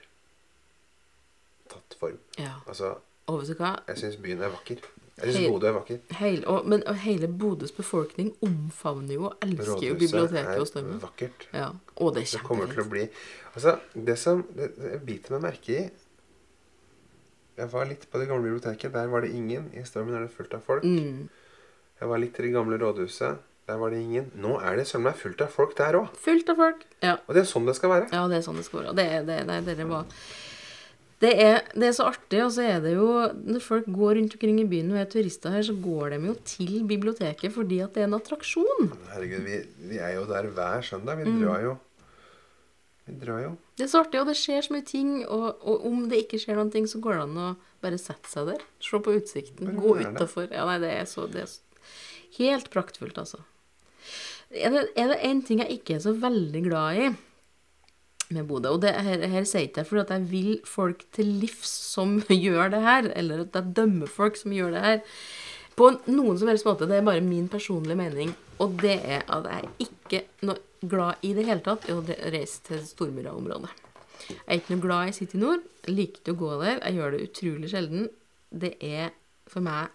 [1.69, 2.19] tatt form.
[2.39, 2.59] Ja.
[2.67, 2.97] Altså,
[3.29, 4.85] jeg syns byen er vakker.
[5.19, 6.01] Jeg syns Bodø er vakker.
[6.19, 11.01] Heil, og, men og hele Bodøs befolkning omfavner jo og elsker jo biblioteket og er
[11.03, 11.49] vakkert.
[11.53, 11.71] Ja.
[11.97, 13.09] Og det er Det kommer til å bli
[13.55, 15.83] Altså, det som det, det biter meg merke i
[17.59, 18.93] Jeg var litt på det gamle biblioteket.
[18.95, 19.67] Der var det ingen.
[19.75, 20.85] I Stormen er det fullt av folk.
[20.87, 21.27] Mm.
[21.99, 23.41] Jeg var litt i det gamle rådhuset.
[23.69, 24.31] Der var det ingen.
[24.39, 26.13] Nå er det søren meg fullt av folk der òg.
[26.23, 26.85] Fullt av folk.
[27.03, 27.17] Ja.
[27.27, 28.07] Og det er sånn det skal være.
[28.15, 28.95] ja, det er sånn det skal være.
[28.97, 30.07] Det er, det, nei, dere var
[31.21, 34.35] det er, det er så artig, og så er det jo Når folk går rundt
[34.37, 37.95] omkring i byen og er turister her, så går de jo til biblioteket fordi at
[37.95, 38.93] det er en attraksjon.
[39.15, 39.59] Herregud, vi,
[39.91, 41.19] vi er jo der hver søndag.
[41.19, 41.41] Vi Mm.
[41.43, 41.77] drar jo.
[43.09, 43.51] Vi drar jo.
[43.79, 45.13] Det er så artig, og det skjer så mye ting.
[45.27, 48.29] Og, og om det ikke skjer noen ting, så går det an å bare sette
[48.31, 48.63] seg der.
[48.85, 49.71] Se på utsikten.
[49.73, 50.51] Bare Gå utafor.
[50.53, 51.63] Ja, nei, det er så det er så-
[52.39, 53.41] helt praktfullt, altså.
[54.55, 57.09] Er det, en ting jeg ikke er så veldig glad i
[58.35, 61.31] med Bodø, og det her, her sier ikke jeg fordi at jeg vil folk til
[61.43, 65.03] livs som gjør det her, eller at jeg dømmer folk som gjør det her,
[65.79, 66.89] på noen som helst måte.
[66.91, 71.35] Det er bare min personlige mening, og det er at jeg ikke noe glad i
[71.35, 73.71] det hele tatt i å reise til Stormyra-området.
[74.29, 75.63] Jeg er ikke noe glad i City Nord.
[75.87, 76.81] Jeg liker ikke å gå der.
[76.83, 78.09] Jeg gjør det utrolig sjelden.
[78.51, 79.15] Det er
[79.49, 79.95] for meg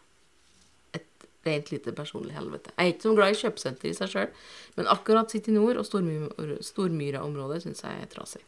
[1.46, 2.72] rent lite personlig helvete.
[2.78, 4.30] Jeg er ikke så glad i kjøpesenter i seg sjøl,
[4.78, 8.41] men akkurat City Nord og Stormy- Stormyra-området syns jeg er trasig.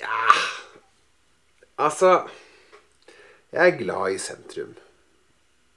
[0.00, 0.22] Ja.
[1.78, 2.28] Altså
[3.52, 4.74] Jeg er glad i sentrum.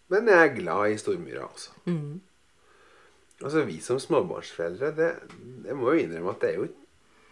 [0.09, 1.69] Men jeg er glad i Stormyra også.
[3.43, 5.09] Altså, vi som småbarnsforeldre, det,
[5.67, 6.67] jeg må jo innrømme at det er jo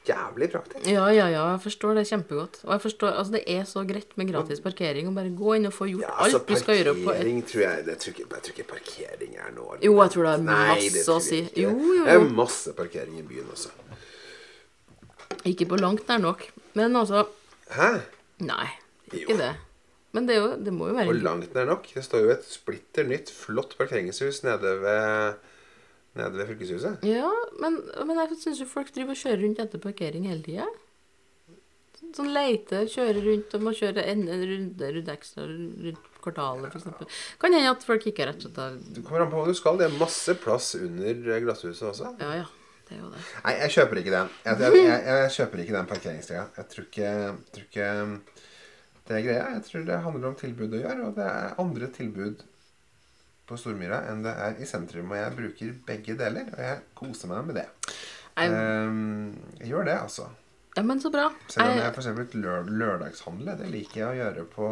[0.08, 0.86] jævlig praktisk.
[0.90, 2.60] Ja, ja, ja, jeg forstår det kjempegodt.
[2.64, 5.08] Og jeg forstår, altså Det er så greit med gratis parkering.
[5.10, 7.06] Og bare gå inn og få gjort Ja, altså, alt du skal gjøre på et
[7.12, 10.24] parkering tror jeg, det tror ikke, Jeg tror ikke parkering er noe Jo, jeg tror
[10.30, 11.42] det er Nei, masse det å si.
[11.42, 11.64] jeg.
[11.66, 13.70] Jo, jo, Det er masse parkering i byen også.
[15.46, 16.48] Ikke på langt nær nok.
[16.78, 17.26] Men altså
[17.76, 17.92] Hæ?
[18.46, 18.68] Nei,
[19.14, 19.20] Jo.
[19.26, 19.54] ikke det.
[20.16, 21.88] Men det, jo, det må jo være På langt nær nok?
[21.94, 25.36] Det står jo et splitter nytt, flott parkeringshus nede ved,
[26.16, 27.06] nede ved fylkeshuset.
[27.08, 27.30] Ja,
[27.62, 30.68] men, men jeg syns jo folk driver og kjører rundt etter parkering hele tida.
[32.16, 37.16] Sånn leite, kjøre rundt og må kjøre en, en runde rundt ekstra rundt kvartalet, f.eks.
[37.42, 39.58] Kan hende at folk ikke rett og slett har Det kommer an på hva du
[39.58, 39.80] skal.
[39.80, 42.14] Det er masse plass under eh, glasshuset også.
[42.22, 42.48] Ja ja,
[42.88, 43.24] det er jo det.
[43.44, 44.34] Nei, jeg kjøper ikke den.
[44.46, 46.48] Jeg, jeg, jeg, jeg kjøper ikke den parkeringstida.
[46.60, 47.14] Jeg tror ikke,
[47.56, 47.90] tror ikke
[49.06, 49.48] det er greia.
[49.58, 52.46] Jeg tror det handler om tilbud å gjøre, og det er andre tilbud
[53.46, 55.12] på Stormyra enn det er i sentrum.
[55.14, 57.68] Og jeg bruker begge deler, og jeg koser meg med det.
[58.36, 58.52] Jeg...
[58.52, 59.32] Um,
[59.62, 60.28] jeg gjør det, altså.
[60.76, 61.30] ja, men så bra.
[61.48, 62.36] Selv om Jeg- f.eks.
[62.36, 64.70] lør lørdagshandler, det liker jeg å gjøre på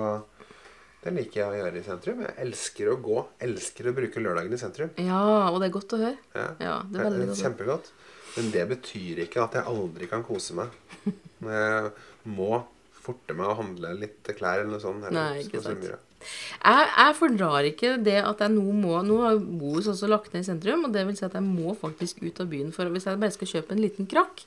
[1.03, 2.19] det liker jeg å gjøre i sentrum.
[2.23, 3.17] Jeg elsker å gå.
[3.43, 4.91] Elsker å bruke lørdagen i sentrum.
[5.03, 5.19] Ja,
[5.49, 6.15] og det er godt å høre.
[6.31, 7.41] Ja, Ja, det er veldig godt.
[7.41, 7.89] Kjempegodt.
[8.37, 10.77] Men det betyr ikke at jeg aldri kan kose meg.
[11.43, 11.91] Når jeg
[12.37, 12.61] må
[13.03, 15.03] forte meg å handle litt klær eller noe sånt.
[15.09, 15.83] Eller, Nei, ikke sant.
[16.23, 20.45] Jeg, jeg fordrar ikke det at jeg nå må Nå har Bohus også lagt ned
[20.45, 22.71] i sentrum, og det vil si at jeg må faktisk ut av byen.
[22.75, 24.45] For hvis jeg bare skal kjøpe en liten krakk,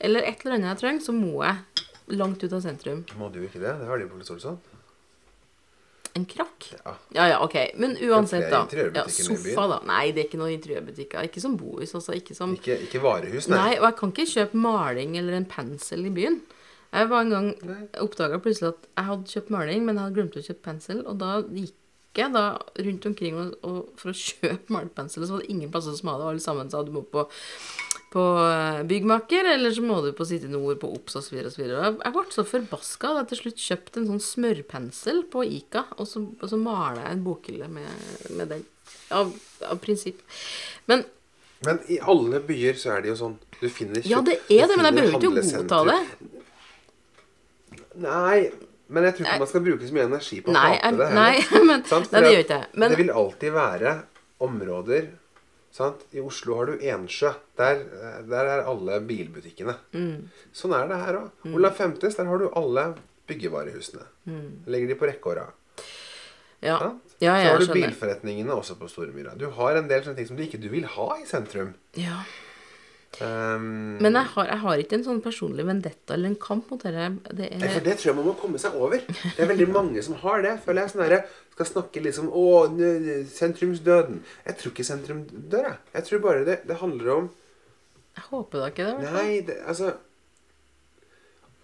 [0.00, 3.04] eller et eller annet jeg trenger, så må jeg langt ut av sentrum.
[3.18, 3.74] Må du ikke det?
[3.80, 4.58] Det har de på Solsson.
[6.16, 6.70] En krakk?
[6.72, 6.92] Ja.
[7.12, 7.56] Ja ja, ok.
[7.76, 8.62] Men uansett, da.
[8.94, 9.80] Ja, sofa, da.
[9.84, 11.26] Nei, det er ikke noen interiørbutikker.
[11.28, 12.14] Ikke som Bohus, altså.
[12.16, 13.58] Ikke som Ikke, ikke varehus, nei.
[13.58, 16.38] Nei, og jeg kan ikke kjøpe maling eller en pensel i byen.
[16.96, 17.48] Jeg var en gang
[18.00, 21.02] oppdaga plutselig at jeg hadde kjøpt maling, men jeg hadde glemt å kjøpe pensel.
[21.04, 21.74] Og da gikk
[22.16, 22.44] jeg da
[22.86, 26.08] rundt omkring og, og for å kjøpe malpensel og så var det ingen plasser som
[26.08, 26.30] hadde det.
[26.32, 27.26] Alle sammen sa du må på,
[28.14, 31.36] på eh, byggmaker, eller så må du på City Nord, på Ops osv.
[31.50, 31.66] osv.
[31.66, 36.08] Jeg, ble så forbaska at jeg til slutt kjøpte en sånn smørpensel på Ica, og
[36.08, 38.64] så, og så maler jeg en bokhylle med, med den.
[39.12, 39.28] Av,
[39.66, 40.22] av prinsipp.
[40.90, 41.04] Men
[41.66, 43.36] Men i alle byer så er det jo sånn.
[43.60, 46.00] Du finner Ja, det er det, men jeg behøver ikke å godta det.
[47.96, 48.50] Nei,
[48.88, 51.08] men jeg tror ikke man skal bruke så mye energi på å Nei, jeg- det
[51.14, 51.36] nei,
[51.70, 52.12] men- Sant?
[52.12, 52.60] nei, det gjør ikke.
[52.74, 53.94] Men- Det vil alltid være
[54.46, 55.08] områder
[55.72, 56.04] sant?
[56.12, 57.32] I Oslo har du Ensjø.
[57.58, 57.82] Der,
[58.28, 59.74] der er alle bilbutikkene.
[59.92, 60.28] Mm.
[60.54, 61.30] Sånn er det her òg.
[61.54, 62.86] Olav 50s, der har du alle
[63.28, 64.04] byggevarehusene.
[64.28, 64.50] Mm.
[64.66, 65.86] Legger de på rekke og rad.
[66.64, 67.02] Ja, sant?
[67.20, 69.34] ja Så har du bilforretningene også på Stormyra.
[69.36, 71.74] Du har en del sånne ting som du ikke du vil ha i sentrum.
[71.98, 72.22] Ja.
[73.20, 76.82] Um, Men jeg har, jeg har ikke en sånn personlig vendetta eller en kamp mot
[76.82, 77.06] dette.
[77.38, 77.62] Det er...
[77.62, 79.00] for er det tror jeg man må komme seg over.
[79.06, 80.56] Det er veldig mange som har det.
[80.66, 81.22] Føler jeg sånn der,
[81.56, 82.44] Skal snakke liksom Å,
[83.32, 84.20] sentrumsdøden.
[84.44, 85.78] Jeg tror ikke sentrum dør, jeg.
[85.96, 87.30] Jeg tror bare det, det handler om
[88.18, 89.14] Jeg håper da ikke det.
[89.16, 89.94] Nei, det, altså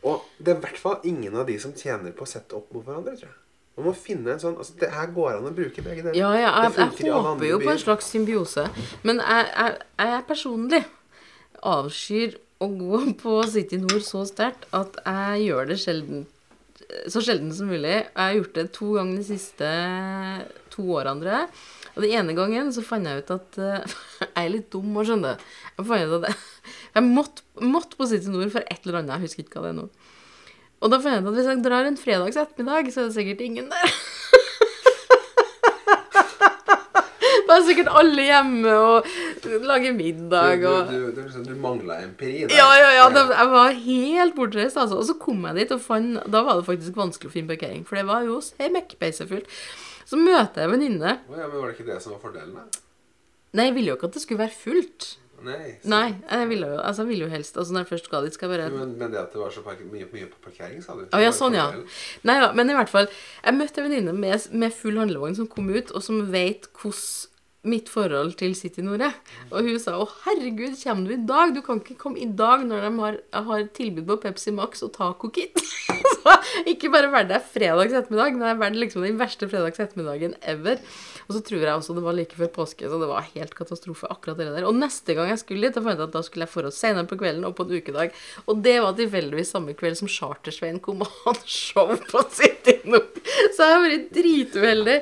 [0.09, 2.73] Og det er i hvert fall ingen av de som tjener på å sette opp
[2.73, 3.39] mot hverandre, tror jeg.
[3.77, 6.17] Man må finne en sånn altså Det her går an å bruke begge deler.
[6.17, 8.67] Ja, ja, jeg, jeg, jeg håper jo på en slags symbiose.
[9.05, 10.83] Men jeg, jeg, jeg personlig
[11.63, 16.27] avskyr å gå på City Nord så sterkt at jeg gjør det sjelden
[17.11, 18.03] så sjelden som mulig.
[18.03, 19.69] Jeg har gjort det to ganger de siste
[20.73, 21.45] to årene.
[21.93, 25.09] Og den ene gangen så fant jeg ut at uh, Jeg er litt dum og
[25.09, 25.41] skjønner.
[25.77, 26.39] Jeg fant ut at jeg,
[26.97, 29.17] jeg måtte, måtte på City Nord for et eller annet.
[29.17, 29.89] Jeg husker ikke hva det er nå.
[30.83, 33.19] Og da fant jeg ut at hvis jeg drar en fredags ettermiddag, så er det
[33.19, 33.99] sikkert ingen der.
[37.53, 39.09] Da er sikkert alle hjemme og
[39.69, 42.57] lager middag og du, du, du, du mangla empiri der.
[42.57, 43.09] ja, ja, ja.
[43.13, 45.03] Det, jeg var helt bortreist, altså.
[45.03, 47.85] Og så kom jeg dit og fant Da var det faktisk vanskelig å finne parkering,
[47.89, 48.41] for det var jo
[48.73, 49.51] mekkbeisefullt.
[50.09, 51.17] Så møter jeg en venninne.
[51.29, 52.83] Å ja, men var det ikke det som var fordelen, da?
[53.53, 55.09] Nei, jeg ville jo ikke at det skulle være fullt.
[55.43, 55.73] Nei.
[55.91, 58.35] Nei, jeg ville jo, altså, jeg ville jo helst Altså, når jeg først skal dit,
[58.37, 60.95] skal jeg bare Men, men det at det var så mye, mye på parkering, sa
[60.95, 61.03] du?
[61.11, 61.65] Å ja, sånn, ja.
[62.29, 63.09] Nei da, men i hvert fall.
[63.43, 67.32] Jeg møtte en venninne med, med full handlevogn som kom ut, og som vet hvordan
[67.63, 69.13] mitt forhold til City Nore.
[69.51, 72.65] Og hun sa 'Å, herregud, kommer du i dag?' Du kan ikke komme i dag
[72.67, 75.55] når de har, har tilbud på Pepsi Max og Taco Kit.
[76.23, 76.35] så
[76.67, 80.81] ikke bare være der fredags ettermiddag, men vær liksom den verste fredags ettermiddagen ever.
[81.29, 84.11] Og så tror jeg også det var like før påske, så det var helt katastrofe
[84.11, 84.67] akkurat det der.
[84.69, 87.19] Og neste gang jeg skulle dit, fant jeg at da skulle jeg forholdt senere på
[87.21, 88.17] kvelden og på en ukedag.
[88.47, 93.23] Og det var tilfeldigvis samme kveld som Chartersveien kom og hadde show på City Nore.
[93.55, 94.99] Så jeg har vært drituheldig.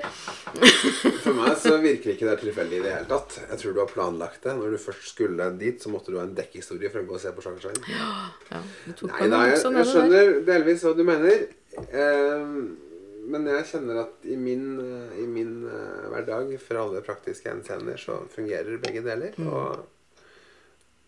[1.24, 3.38] For meg så virker ikke det tilfeldig i det hele tatt.
[3.46, 4.56] Jeg tror du har planlagt det.
[4.58, 7.24] Når du først skulle dit, så måtte du ha en dekkhistorie for å gå og
[7.24, 7.80] se på Sjangerstein.
[7.94, 8.60] Ja,
[9.08, 11.48] Nei da, jeg, jeg skjønner delvis hva du mener.
[11.80, 12.54] Eh,
[13.30, 17.98] men jeg kjenner at i min, eh, i min uh, hverdag, for alle praktiske henseender,
[18.00, 19.36] så fungerer begge deler.
[19.38, 19.50] Mm.
[19.52, 19.99] Og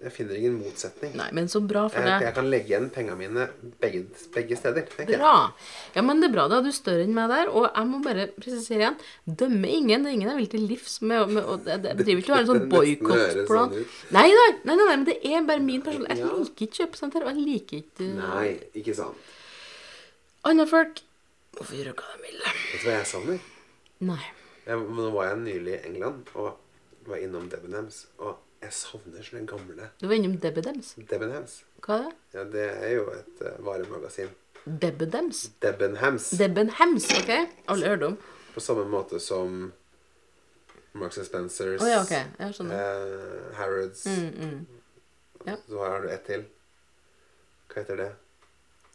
[0.03, 1.13] jeg finner ingen motsetning.
[1.19, 2.25] Nei, men så bra for Jeg, deg.
[2.27, 3.45] jeg kan legge igjen pengene mine
[3.83, 4.01] begge,
[4.35, 4.89] begge steder.
[5.13, 5.35] Bra.
[5.95, 6.47] Ja, men det er bra.
[6.51, 7.51] Da er du større enn meg der.
[7.53, 8.97] Og jeg må bare presisere igjen.
[9.43, 10.03] Dømme ingen.
[10.03, 11.29] Det er ingen jeg vil til livs med.
[11.37, 13.77] med og det, det, driver ikke å være en sånn boikottplan.
[13.77, 13.87] sånn.
[14.19, 16.07] Nei, nei, nei, nei, men det er bare min person.
[16.11, 16.33] Jeg Ja.
[16.43, 18.49] liker ikke kjøpesenter, og jeg liker ikke uh, Nei,
[18.83, 19.17] ikke sant.
[20.45, 21.03] andre folk.
[21.57, 22.39] Hvorfor gjøre hva de vil?
[22.43, 23.41] Vet du hva jeg savner?
[24.09, 24.23] Nei.
[24.67, 26.57] Jeg, nå var jeg nylig i England og
[27.07, 28.07] var innom Debenhams.
[28.23, 30.95] Og jeg savner sånne gamle Du var innom Debbedems.
[31.11, 31.59] Debenhams.
[31.83, 32.15] Hva er det?
[32.37, 34.31] Ja, det er jo et eh, varemagasin.
[34.65, 35.41] Debbedems?
[35.63, 36.31] Debenhams.
[36.39, 37.31] Debenhams, OK?
[37.73, 38.17] Alle hørt om.
[38.55, 39.73] På samme måte som
[40.95, 42.13] Marks and Spencers, Å ja, OK.
[42.39, 42.77] Jeg skjønner.
[42.77, 44.67] eh, Harrods Mm, mm.
[45.47, 45.57] Ja.
[45.67, 46.45] Så har du ett til.
[47.73, 48.11] Hva heter det?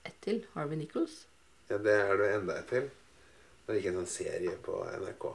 [0.06, 0.46] Ett til.
[0.54, 1.26] Harvey Nichols.
[1.70, 2.88] Ja, Det er det enda et til.
[3.68, 5.26] Det gikk en sånn serie på NRK.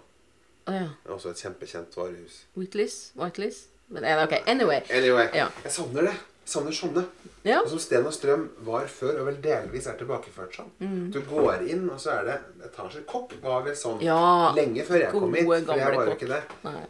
[0.71, 0.87] Å ja.
[1.03, 2.45] Det er Også et kjempekjent varehus.
[2.57, 3.13] Whitleys.
[3.19, 3.67] Whiteley's?
[3.93, 4.35] Men eh, OK.
[4.49, 4.81] Anyway.
[4.91, 5.49] Anyway, Ja.
[5.65, 6.15] jeg savner det.
[6.43, 7.05] Jeg savner sånne.
[7.47, 7.61] Ja.
[7.63, 10.73] Og som Sten og Strøm var før, og vel delvis er tilbakeført sånn.
[11.15, 12.37] Du går inn, og så er det
[12.71, 13.05] etasjer.
[13.07, 14.05] Kokk var vel sånn Mm.
[14.09, 14.53] Ja.
[14.57, 15.47] lenge før jeg kom hit.
[15.47, 16.43] For jeg var jo ikke det.
[16.65, 16.83] Nei.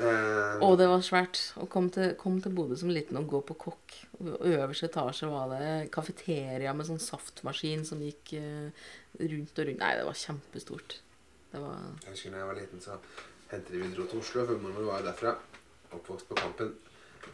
[0.00, 1.40] Eh, Å, det var svært.
[1.60, 3.96] Å komme til, kom til Bodø som liten og gå på kokk.
[4.20, 8.70] Og Øverste etasje var det kafeteria med sånn saftmaskin som gikk uh,
[9.20, 9.78] rundt og rundt.
[9.82, 11.00] Nei, det var kjempestort.
[11.52, 12.96] Det var jeg husker da jeg var liten, så
[13.50, 15.34] hentet vi dro til Oslo, for mormor var jo derfra.
[15.92, 16.74] Oppvokst på Kampen.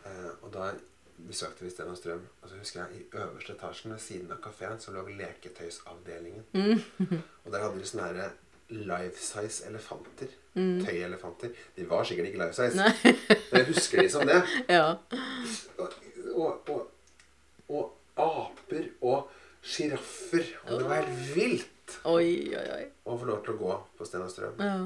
[0.05, 0.71] Eh, og da
[1.17, 2.25] besøkte vi Sten og Strøm.
[2.43, 6.45] Og så husker jeg i øverste etasjen ved siden av kafeen så lå leketøysavdelingen.
[6.53, 6.83] Mm.
[7.45, 8.35] og der hadde de sånne her
[8.69, 10.33] life size elefanter.
[10.55, 10.85] Mm.
[10.85, 11.55] Tøyelefanter.
[11.77, 12.91] De var sikkert ikke life size,
[13.51, 14.43] men jeg husker de som det.
[14.79, 14.95] Ja.
[15.79, 15.93] Og,
[16.35, 16.91] og, og,
[17.69, 19.31] og aper og
[19.63, 20.53] sjiraffer.
[20.67, 21.73] Og det var helt vilt
[22.05, 22.85] Oi, oi, oi.
[23.07, 24.57] Og få lov til å gå på Sten og Strøm.
[24.59, 24.79] Ja.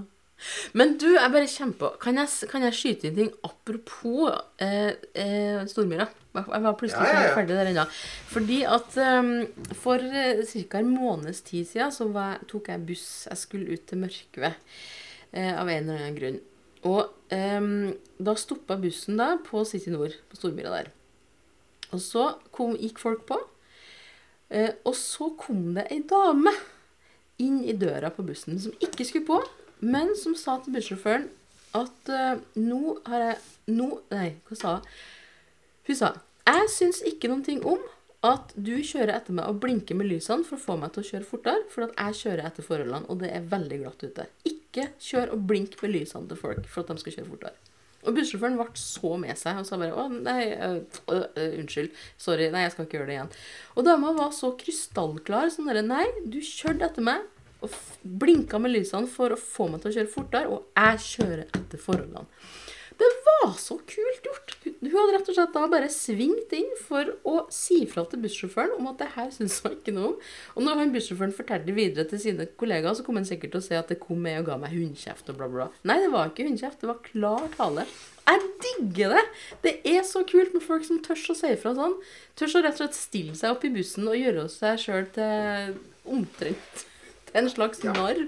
[0.73, 4.31] Men du, jeg bare kommer på Kan jeg, kan jeg skyte inn ting apropos
[4.63, 6.07] eh, eh, Stormyra?
[6.35, 7.35] Jeg var plutselig Ja, ja, ja.
[7.35, 7.85] ferdig der ennå.
[8.31, 9.31] Fordi at um,
[9.75, 10.79] for eh, ca.
[10.79, 13.09] en måneds tid siden så var, jeg- tok jeg buss.
[13.29, 14.53] Jeg skulle ut til Mørkve
[15.33, 16.39] eh, av en eller annen grunn.
[16.87, 17.73] Og um,
[18.23, 20.93] da stoppa bussen da på City Nord, på Stormyra der.
[21.91, 23.37] Og så kom, gikk folk på.
[24.55, 26.55] Eh, og så kom det ei dame
[27.43, 29.39] inn i døra på bussen som ikke skulle på,
[29.81, 31.29] men som sa til bussjåføren
[31.79, 33.39] at uh, nå har jeg
[33.77, 34.91] nå, Nei, hva sa hun?
[35.87, 36.15] Hun sa
[36.51, 37.81] jeg syns ikke noen ting om
[38.27, 41.09] at du kjører etter meg og blinker med lysene for å få meg til å
[41.09, 44.27] kjøre fortere, for at jeg kjører etter forholdene, og det er veldig glatt ute.
[44.49, 47.57] Ikke kjør og blink med lysene til folk for at de skal kjøre fortere.
[48.01, 50.79] Og bussjåføren ble så med seg og sa bare 'Å, nei, øh,
[51.13, 51.91] øh, øh, unnskyld.
[52.17, 52.49] Sorry.
[52.49, 53.35] Nei, jeg skal ikke gjøre det igjen'.
[53.77, 55.53] Og dama var så krystallklar.
[55.53, 57.21] Sånn derre 'Nei, du kjørte etter meg
[57.61, 61.47] og blinka med lysene for å få meg til å kjøre fortere, og jeg kjører
[61.49, 62.29] etter forholdene'.
[63.01, 64.51] Det var så kult gjort!
[64.81, 68.75] Hun hadde rett og slett da bare svingt inn for å si fra til bussjåføren
[68.77, 70.19] om at det her syns hun ikke noe om.
[70.53, 73.65] Og når han bussjåføren fortalte videre til sine kollegaer, så kom han sikkert til å
[73.65, 75.69] si at det kom med og ga meg hundekjeft og bla, bla.
[75.89, 76.83] Nei, det var ikke hundekjeft.
[76.83, 77.87] Det var klar tale.
[78.29, 79.25] Jeg digger det!
[79.65, 81.97] Det er så kult med folk som tør å si fra sånn.
[82.37, 85.75] Tør å rett og slett stille seg opp i bussen og gjøre seg sjøl til
[86.05, 86.85] omtrent
[87.39, 88.25] en slags narr.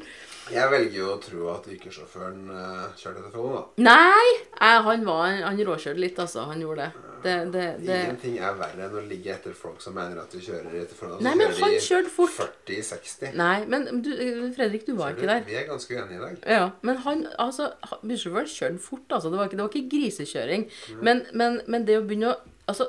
[0.53, 3.63] Jeg velger jo å tro at yrkessjåføren uh, kjørte etter Follo, da.
[3.87, 4.27] Nei!
[4.59, 6.49] Jeg, Han var Han råkjørte litt, altså.
[6.51, 7.09] Han gjorde det.
[7.23, 7.99] Det, det, det.
[8.09, 11.21] Ingenting er verre enn å ligge etter folk som mener at du kjører etter Follo.
[11.23, 12.35] Nei, men han kjørte fort.
[12.67, 13.37] 40-60.
[13.39, 14.11] Nei, men du,
[14.57, 15.45] Fredrik, du var ikke der.
[15.47, 16.41] Vi er ganske uenige i dag.
[16.59, 17.71] Ja, men han, altså,
[18.03, 19.31] bussjåføren kjørte fort, altså.
[19.31, 20.67] Det var ikke, det var ikke grisekjøring.
[21.07, 22.41] Men, men, men det å begynne å
[22.71, 22.85] Altså,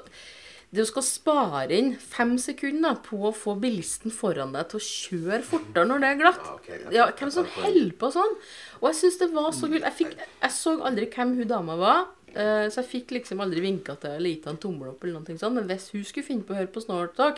[0.73, 4.85] det å skal spare inn fem sekunder på å få bilisten foran deg til å
[4.87, 6.47] kjøre fortere når det er glatt
[6.95, 8.33] Ja, hvem som holder på sånn?
[8.81, 9.85] Og jeg syns det var så kult.
[9.85, 12.01] Jeg, fikk, jeg så aldri hvem hun dama var.
[12.33, 15.19] eh, Så jeg fikk liksom aldri vinka til eller gitt henne en tommel opp, eller
[15.21, 15.53] noe sånt.
[15.59, 17.37] Men hvis hun skulle finne på å høre på Snortalk,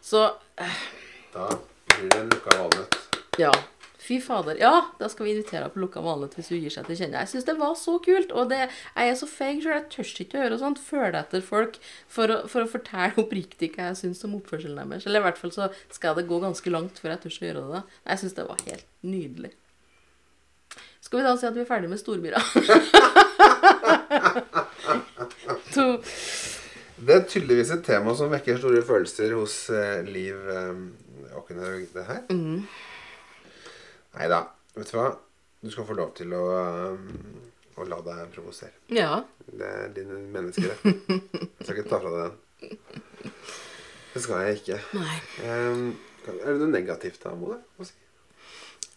[0.00, 1.48] så Da
[1.92, 2.96] blir det lukka valnøtt.
[3.38, 3.52] ja.
[4.06, 4.54] Fy fader.
[4.60, 7.24] Ja, da skal vi invitere deg på lukka vanlighet hvis du gir seg til kjenne.
[7.24, 8.30] Jeg syns det var så kult.
[8.30, 9.74] Og det, jeg er så feig sjøl.
[9.80, 10.82] Jeg tør ikke å gjøre sånt.
[10.86, 11.74] Føle etter folk
[12.06, 15.08] for å, for å fortelle oppriktig hva jeg syns om oppførselen deres.
[15.10, 17.64] Eller i hvert fall så skal det gå ganske langt før jeg tør å gjøre
[17.64, 17.70] det.
[17.80, 17.82] da.
[18.12, 19.52] Jeg syns det var helt nydelig.
[21.02, 22.40] Skal vi da si at vi er ferdig med stormyra?
[25.74, 25.84] to
[26.96, 30.74] Det er tydeligvis et tema som vekker store følelser hos eh, Liv eh,
[31.94, 32.22] det her.
[32.30, 32.62] mm.
[34.16, 34.40] Nei da.
[34.76, 35.10] Vet du hva?
[35.60, 38.72] Du skal få lov til å, eh, å la deg provosere.
[38.92, 39.18] Ja.
[39.46, 40.84] Det er din menneskerett.
[41.58, 42.76] Jeg skal ikke ta fra deg den.
[44.14, 44.76] Det skal jeg ikke.
[44.96, 45.16] Nei.
[45.44, 45.88] Um,
[46.24, 47.58] er det noe negativt da, Mode?
[47.76, 47.92] å si?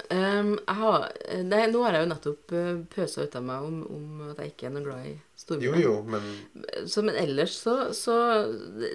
[0.09, 1.03] Jeg har,
[1.45, 4.53] nei, nå har jeg jo nettopp uh, pøsa ut av meg om, om at jeg
[4.53, 5.11] ikke er noe glad i
[5.61, 6.25] Jo, jo, men
[6.89, 8.15] Så, men ellers så, så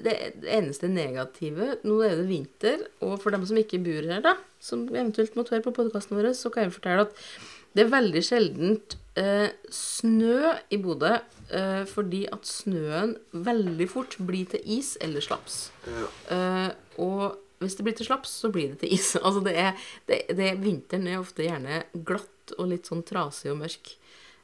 [0.05, 4.25] det, det eneste negative Nå er det vinter, og for dem som ikke bor her,
[4.25, 4.35] da,
[4.65, 7.25] som eventuelt måtte høre på podkasten vår, så kan jeg fortelle at
[7.75, 11.17] det er veldig sjeldent eh, snø i Bodø,
[11.51, 15.73] eh, fordi at snøen veldig fort blir til is eller slaps.
[15.89, 16.07] ja.
[16.37, 16.69] Eh,
[17.03, 19.15] og hvis det blir til slaps, så blir det til is.
[19.25, 23.61] Altså det er, det, det, vinteren er ofte gjerne glatt og litt sånn trasig og
[23.63, 23.95] mørk.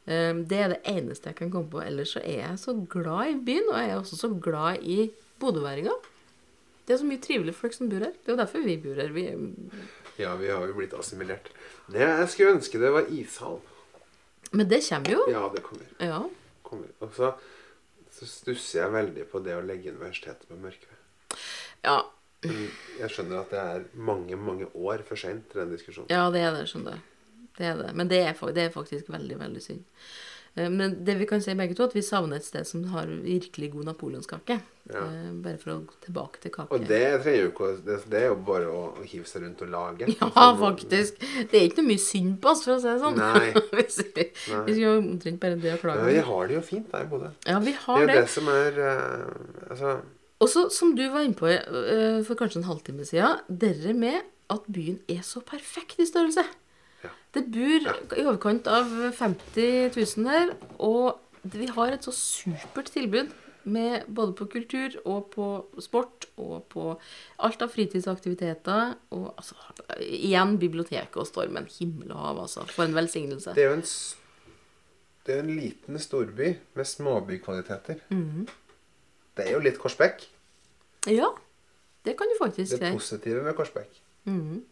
[0.06, 1.82] Eh, det er det eneste jeg kan komme på.
[1.84, 5.10] Ellers så er jeg så glad i byen, og jeg er også så glad i
[5.40, 5.94] bodøværinga.
[6.86, 8.14] Det er så mye trivelige folk som bor her.
[8.18, 9.12] Det er jo derfor vi bor her.
[9.14, 9.26] Vi,
[10.18, 11.52] ja, vi har jo blitt assimilert.
[11.86, 13.60] Det, jeg skulle ønske det var ishall.
[14.50, 15.20] men det kommer jo.
[15.30, 15.86] Ja, det kommer.
[16.00, 16.22] Ja.
[16.62, 16.88] kommer.
[17.00, 17.32] Og så,
[18.10, 21.38] så stusser jeg veldig på det å legge universitetet på Mørkved.
[21.86, 22.00] Ja,
[22.42, 26.08] Jeg skjønner at det er mange, mange år for seint til den diskusjonen.
[26.12, 26.98] ja det er det, skjønner.
[27.58, 27.94] Det er det.
[27.94, 29.84] Men det er, det er faktisk veldig, veldig synd.
[30.56, 33.06] Eh, Men det vi kan si begge to, at vi savner et sted som har
[33.06, 34.56] virkelig god napoleonskake.
[34.90, 35.02] Ja.
[35.04, 36.72] Eh, Bare for å gå tilbake til kake.
[36.74, 40.08] Og det trenger jo ikke det, er jo bare å, hive seg rundt og lage.
[40.16, 41.20] Ja, Altså, faktisk.
[41.50, 43.20] Det er ikke noe mye synd på oss, for å si det sånn.
[43.20, 43.52] Nei.
[43.78, 44.24] Hvis vi,
[44.54, 44.62] Nei.
[44.70, 47.30] vi skal omtrent bare det å Ja, vi har det jo fint der i Bodø.
[47.46, 48.24] Ja, vi har Det Det er jo det.
[48.24, 50.00] det som er eh, Altså
[50.40, 54.22] Og så, som du var inne på eh, for kanskje en halvtime siden, dere med
[54.50, 56.44] at byen er så perfekt i størrelse.
[57.04, 57.10] Ja.
[57.36, 63.30] Det bor i overkant av 50 000 her, og vi har et så supert tilbud.
[63.70, 65.46] Med både på kultur og på
[65.84, 66.84] sport og på
[67.44, 68.94] alt av fritidsaktiviteter.
[69.12, 69.54] Og altså,
[70.00, 71.68] igjen biblioteket og Stormen.
[71.68, 72.64] Himmel og hav, altså.
[72.72, 73.52] For en velsignelse.
[73.52, 73.84] Det er jo en,
[75.28, 78.00] det er en liten storby med småbykvaliteter.
[78.08, 78.48] Mhm.
[79.36, 80.26] Det er jo litt Korsbekk.
[81.10, 81.30] Ja,
[82.04, 82.92] det kan du faktisk Det si.
[82.92, 84.00] positive med Korsbekk.
[84.26, 84.62] Mm.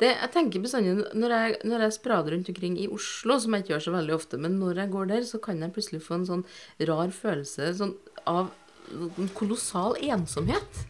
[0.00, 3.64] Det, jeg tenker bestandig når jeg, når jeg sprader rundt omkring i Oslo, som jeg
[3.64, 6.18] ikke gjør så veldig ofte, men når jeg går der, så kan jeg plutselig få
[6.18, 6.42] en sånn
[6.90, 7.94] rar følelse sånn,
[8.28, 8.50] av
[8.92, 10.82] en kolossal ensomhet.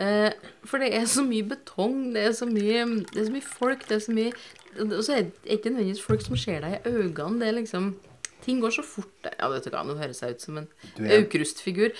[0.00, 0.32] Eh,
[0.64, 3.86] for det er så mye betong, det er så mye, det er så mye folk,
[3.88, 4.30] det er så mye
[4.80, 7.40] Og så er det ikke nødvendigvis folk som ser deg i øynene.
[7.40, 7.88] Det er liksom
[8.44, 9.26] Ting går så fort.
[9.38, 10.68] Ja, vet du hva, nå høres jeg ut som en
[10.98, 11.92] er- Aukrust-figur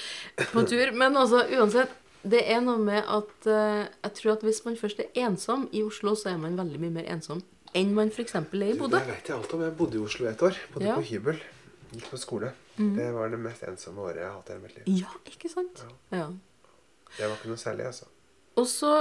[0.52, 0.92] på tur.
[0.96, 1.96] Men altså, uansett.
[2.20, 5.80] Det er noe med at uh, jeg tror at hvis man først er ensom i
[5.86, 7.40] Oslo, så er man veldig mye mer ensom
[7.72, 8.34] enn man f.eks.
[8.34, 8.98] er i Bodø.
[8.98, 9.62] Det vet jeg alt om.
[9.64, 10.58] Jeg bodde i Oslo et år.
[10.74, 10.96] Bodde Ja.
[10.98, 11.38] På hybel.
[11.94, 12.50] Gikk på skole.
[12.76, 15.00] Det var det mest ensomme året jeg har hatt i hele mitt liv.
[15.00, 15.80] Ja, ikke sant?
[16.12, 16.26] Ja.
[17.16, 18.06] Det var ikke noe særlig, altså.
[18.60, 18.92] Og så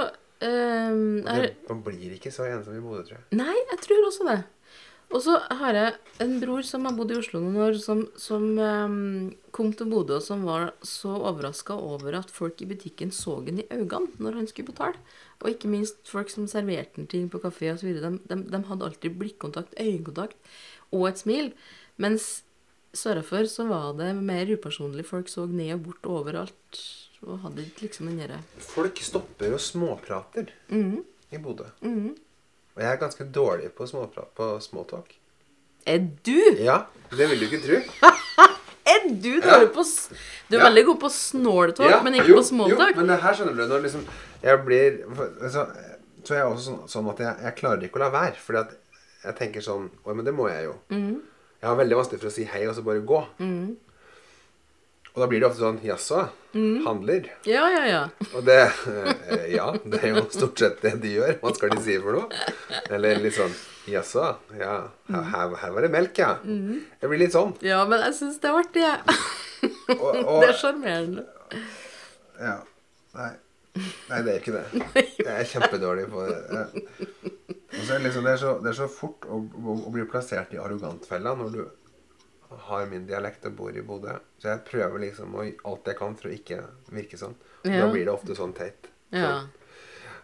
[0.44, 3.26] um, er man blir ikke så ensom i Bodø, tror jeg.
[3.40, 4.40] Nei, jeg tror også det.
[5.10, 8.44] Og så har jeg en bror som har bodd i Oslo noen år, som, som
[8.62, 13.40] um, kom til Bodø, og som var så overraska over at folk i butikken så
[13.48, 15.02] den i øynene når han skulle betale.
[15.42, 17.90] Og ikke minst folk som serverte han ting på kafé osv.
[17.98, 20.38] De, de, de hadde alltid blikkontakt, øyekontakt
[20.94, 21.52] og et smil.
[21.98, 22.44] Mens
[22.94, 25.08] sørafor så var det mer upersonlig.
[25.10, 26.84] Folk så ned og bort overalt.
[27.26, 31.02] Og hadde liksom den derre Folk stopper og småprater Mhm,
[31.34, 31.66] i Bodø.
[31.82, 32.14] mhm.
[32.80, 35.10] Og jeg er ganske dårlig på, småprat, på småtalk.
[35.86, 37.82] Er du Ja, det vil du ikke tro.
[38.90, 39.84] Er du dårlig på
[40.50, 40.70] Du er Ja.
[40.70, 42.96] veldig god på snåltalk, Ja, men ikke jo, på småtalk.
[42.96, 44.06] Jo, men det her skjønner du når liksom
[44.42, 44.98] Jeg blir
[45.52, 45.66] så,
[46.24, 48.40] så er jeg også sånn, sånn at jeg, jeg klarer ikke å la være.
[48.40, 48.74] Fordi at
[49.28, 50.74] jeg tenker sånn Oi, men det må jeg jo.
[50.96, 51.20] Mm.
[51.60, 53.22] Jeg har veldig vanskelig for å si hei og så bare gå.
[53.44, 53.76] Mhm.
[55.20, 56.22] Og da blir det ofte sånn Jaså?
[56.54, 56.86] mm.
[56.86, 57.26] Handler?
[57.44, 58.04] Ja, ja, ja.
[58.32, 58.56] Og det
[58.88, 61.34] eh, Ja, det er jo stort sett det de gjør.
[61.42, 62.46] Hva skal de si for noe?
[62.88, 63.52] Eller litt sånn
[63.92, 64.30] Jaså?
[64.56, 64.78] Ja,
[65.12, 66.38] her, her, var det melk, ja.
[67.02, 67.52] Det blir litt sånn.
[67.68, 69.20] Ja, men jeg syns det er artig, jeg.
[69.60, 70.16] Ja.
[70.40, 71.26] Det er sjarmerende.
[72.40, 72.56] Ja.
[73.18, 73.32] Nei.
[74.08, 75.04] Nei, det er ikke det.
[75.20, 76.64] Jeg er kjempedårlig på det.
[77.10, 79.92] Og så er det, liksom, det, er så, det er så fort å, å, å
[79.92, 81.60] bli plassert i arrogantfella når du
[82.50, 84.16] har min dialekt og bor i Bodø.
[84.42, 86.62] Så jeg prøver liksom å, alt jeg kan for å ikke
[86.96, 87.36] virke sånn.
[87.64, 87.86] Og Ja.
[87.86, 88.90] Da blir det ofte sånn teit.
[89.14, 89.48] Ja.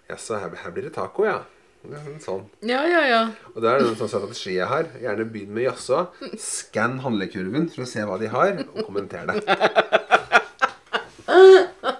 [0.09, 1.43] Jaså, her, her blir det taco, ja.
[1.85, 2.47] Er Sånn.
[2.65, 3.21] Ja, ja, ja.
[3.53, 4.87] Og da er det en sånn strategi jeg har.
[5.01, 6.07] Gjerne begynn med jaså.
[6.41, 9.43] Skann handlekurven for å se hva de har, og kommenter det.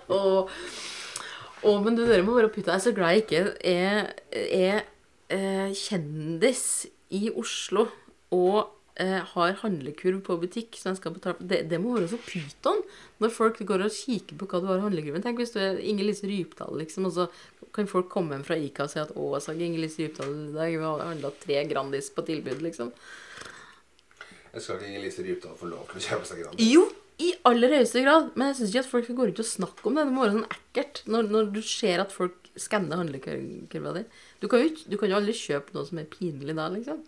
[0.10, 0.50] oh.
[1.62, 4.82] oh, men du, dere må bare putte Jeg er så glad jeg ikke er, er
[5.34, 6.66] eh, kjendis
[7.14, 7.88] i Oslo
[8.34, 12.20] og eh, har handlekurv på butikk som jeg skal betale det, det må være så
[12.24, 12.82] pyton
[13.24, 15.24] når folk går og kikker på hva du har i handlekurven.
[15.26, 17.28] Tenk hvis du er Inger Lise Rypdal, liksom, og så
[17.76, 20.34] kan folk komme hjem fra Ica og si at 'Å, jeg sa Inger Lise Rypdal
[20.34, 20.76] i dag.
[20.76, 22.92] Vi har handla tre Grandis på tilbud', liksom.
[24.54, 26.72] Jeg skal ikke Inger Lise Rypdal få lov til å kjøpe seg Grandis.
[26.72, 26.86] Jo,
[27.20, 28.32] i aller høyeste grad.
[28.36, 30.06] Men jeg syns ikke at folk skal gå rundt og snakke om det.
[30.08, 34.06] Det må være sånn ekkelt når, når du ser at folk skanner handlekurva di.
[34.40, 37.04] Du kan jo du kan jo aldri kjøpe noe som er pinlig da, liksom.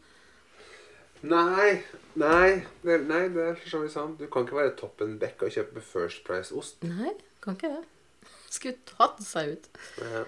[1.25, 1.81] Nei,
[2.19, 2.49] nei,
[2.85, 4.19] det, nei, det er så vidt sant.
[4.19, 6.83] Du kan ikke være Toppen Beck og kjøpe First Price-ost.
[6.85, 7.13] Nei,
[7.43, 7.83] kan ikke det.
[8.53, 9.69] Skulle tatt seg ut.
[10.01, 10.25] Ja.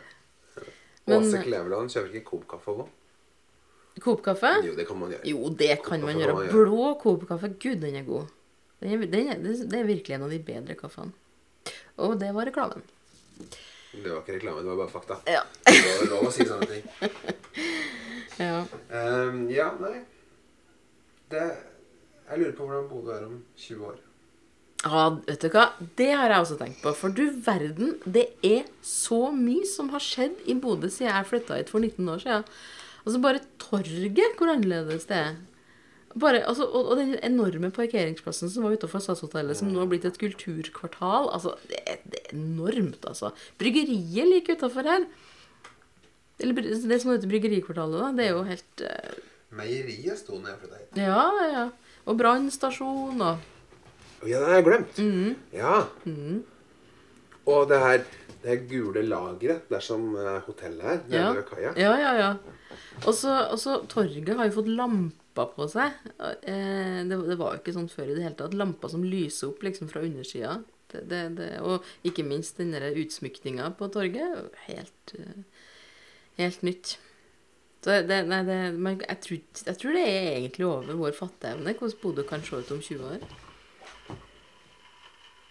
[1.09, 2.89] Men- Åse Kleveland kjøper ikke Coop-kaffe òg.
[3.99, 4.51] Coop-kaffe?
[4.63, 5.25] Jo, det kan man gjøre.
[5.27, 6.35] Jo, det kan man gjøre.
[6.37, 6.51] man.
[6.53, 8.29] Blå Coop-kaffe, gud, den er god.
[8.79, 11.11] Den er, den er, det er virkelig en av de bedre kaffene.
[11.99, 12.85] Og det var reklamen.
[13.91, 15.17] Det var ikke reklame, det var bare fakta.
[15.27, 15.41] Ja.
[15.65, 16.85] Det var lov å si sånne ting.
[18.45, 18.61] ja.
[18.93, 19.97] Um, ja, nei.
[21.29, 21.47] Det,
[22.29, 23.97] jeg lurer på hvordan Bodø er om 20 år.
[24.79, 25.65] Ja, vet du hva?
[25.99, 26.93] Det har jeg også tenkt på.
[26.95, 31.59] For du verden, det er så mye som har skjedd i Bodø siden jeg flytta
[31.59, 32.47] hit for 19 år siden.
[33.03, 35.37] Altså bare torget, hvor annerledes det er.
[36.19, 40.07] Bare, altså, og, og den enorme parkeringsplassen som var utenfor Statshotellet, som nå har blitt
[40.09, 41.29] et kulturkvartal.
[41.35, 43.33] Altså, det er, det er enormt, altså.
[43.61, 45.05] Bryggeriet like utafor her.
[46.39, 48.09] Eller det som heter Bryggerikvartalet, da.
[48.15, 49.19] Det er jo helt eh,
[49.55, 50.85] Meieriet sto nede for deg.
[50.99, 51.63] Ja, ja.
[52.05, 53.37] Og brannstasjon og
[54.27, 54.97] Ja, det har jeg glemt.
[54.99, 55.35] Mhm.
[55.55, 55.75] Ja.
[57.49, 58.03] Og det her
[58.43, 61.31] det gule lageret der som eh, hotellet er, nede Ja.
[61.33, 61.73] ved kaia.
[61.75, 62.29] Ja, ja, ja.
[63.07, 63.33] Og så,
[63.87, 65.91] torget har jo fått lamper på seg.
[66.19, 68.53] Eh, det, det var jo ikke sånn før i det hele tatt.
[68.55, 70.59] Lamper som lyser opp liksom fra undersida.
[70.89, 74.55] Det, det, det, og ikke minst den utsmykninga på torget.
[74.67, 75.43] Helt, eh,
[76.39, 76.97] helt nytt.
[77.79, 79.37] Så det, nei, det, men jeg, tror,
[79.69, 83.05] jeg tror det er egentlig over vår fatteevne hvordan Bodø kan se ut om 20
[83.07, 83.21] år.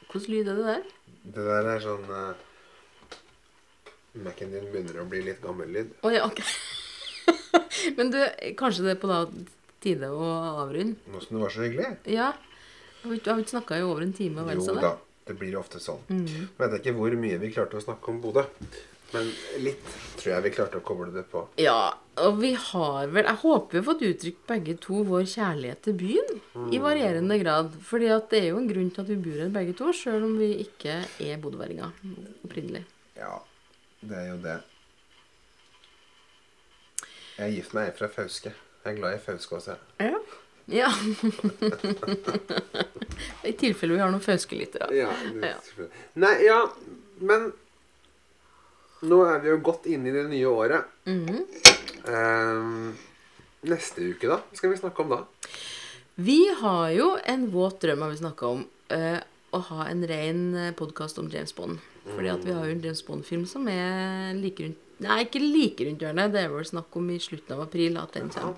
[0.09, 0.83] Hvordan lyd er det der?
[1.29, 2.45] Det der er sånn uh,
[4.25, 5.95] Mac-en din begynner å bli litt gammel lyd.
[6.05, 6.43] Oh, ja, ok.
[7.97, 8.21] Men du,
[8.61, 9.23] kanskje det er på da
[9.85, 10.29] tide å
[10.65, 10.99] avrunde?
[11.13, 11.91] Nå som det var så hyggelig.
[12.13, 12.33] Ja.
[13.03, 14.45] Har vi ikke- snakka i over en time?
[14.45, 14.97] Vel, Jo da,
[15.29, 16.01] det blir ofte sånn.
[16.11, 18.45] Jeg vet ikke hvor mye vi klarte å snakke om Bodø.
[19.15, 19.31] Men
[19.65, 19.85] litt
[20.19, 21.45] tror jeg vi klarte å koble det på.
[21.63, 25.81] Ja, og vi har vel Jeg håper vi har fått uttrykt begge to vår kjærlighet
[25.87, 26.41] til byen.
[26.75, 27.71] I varierende grad.
[27.89, 30.27] Fordi at det er jo en grunn til at vi bor her begge to, sjøl
[30.27, 31.95] om vi ikke er bodøværinger
[32.45, 32.83] opprinnelig.
[33.17, 33.39] Ja,
[34.03, 34.59] det er jo det.
[37.39, 38.53] Jeg er gift med ei fra Fauske.
[38.85, 39.79] Jeg er glad i Fauske også.
[40.03, 40.21] Ja.
[40.75, 40.91] ja.
[43.49, 44.91] I tilfelle vi har noen fauskelyttere.
[44.97, 45.09] Ja,
[45.47, 45.57] Ja.
[46.19, 46.61] Nei, ja,
[47.23, 47.53] men
[49.03, 50.85] nå er vi jo godt inne i det nye året.
[51.07, 51.43] Mm -hmm.
[52.09, 52.97] um,
[53.63, 54.37] neste uke, da?
[54.37, 55.25] Hva skal vi snakke om da?
[56.15, 58.67] Vi har jo en våt drøm, har vi snakka om.
[58.91, 59.21] Uh,
[59.51, 61.79] å ha en ren podkast om James Bond.
[62.05, 65.85] Fordi at vi har jo en James Bond-film som er like rundt Nei, ikke like
[65.87, 66.33] rundt hjørnet.
[66.35, 68.57] Det er vel snakk om i slutten av april at den kommer.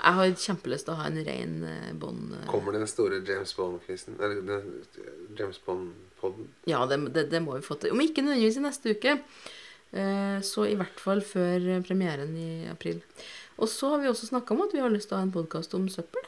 [0.00, 2.32] Jeg har kjempelyst til å ha en ren eh, Bond...
[2.34, 4.16] eh, Kommer den store James Bond-quizen?
[4.18, 4.64] Eller
[5.38, 6.48] James Bond-podden?
[6.70, 7.92] Ja, det, det, det må vi få til.
[7.94, 9.58] Om ikke nødvendigvis i neste uke, eh,
[9.92, 13.00] så i hvert fall før eh, premieren i april.
[13.60, 15.34] Og så har vi også snakka om at vi har lyst til å ha en
[15.34, 16.22] podkast om søppel.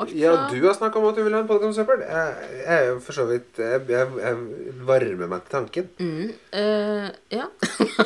[0.00, 2.00] Alt Ja, du har snakka om at du vil ha en podkast om søppel.
[2.06, 4.34] Jeg, jeg er jo for så vidt Jeg, jeg,
[4.88, 5.90] varmer meg til tanken.
[6.00, 6.32] Mm,
[6.62, 7.46] øh, ja.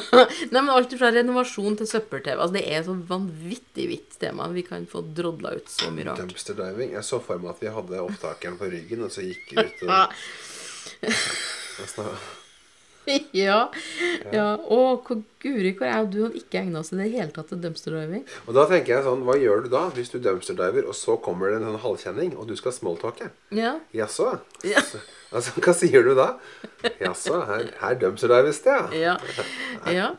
[0.52, 2.34] Nei, men alt fra renovasjon til søppel-TV.
[2.34, 4.50] Altså, det er så vanvittig vidt tema.
[4.52, 6.24] Vi kan få drodla ut så mye rart.
[6.24, 6.96] Dumpster diving.
[6.98, 9.84] Jeg så for meg at vi hadde opptakeren på ryggen, og så gikk vi ut
[9.86, 10.24] og,
[11.04, 12.42] og snak-
[13.44, 13.58] ja.
[14.32, 14.46] ja.
[14.72, 17.60] Og hvor guri hvor er du hadde ikke egna oss i det hele tatt til
[17.62, 18.24] dumpster diving.
[18.46, 21.18] Og da tenker jeg sånn Hva gjør du da hvis du dumpster diver, og så
[21.20, 23.30] kommer det en sånn halvkjenning, og du skal smalltalke?
[23.54, 23.76] Ja.
[23.96, 24.34] Jaså?
[24.66, 24.82] Ja.
[25.34, 26.34] Altså, hva sier du da?
[27.02, 29.16] Jaså, her, her dumpster dives det, ja.
[29.90, 29.94] Ja.
[29.94, 30.10] ja.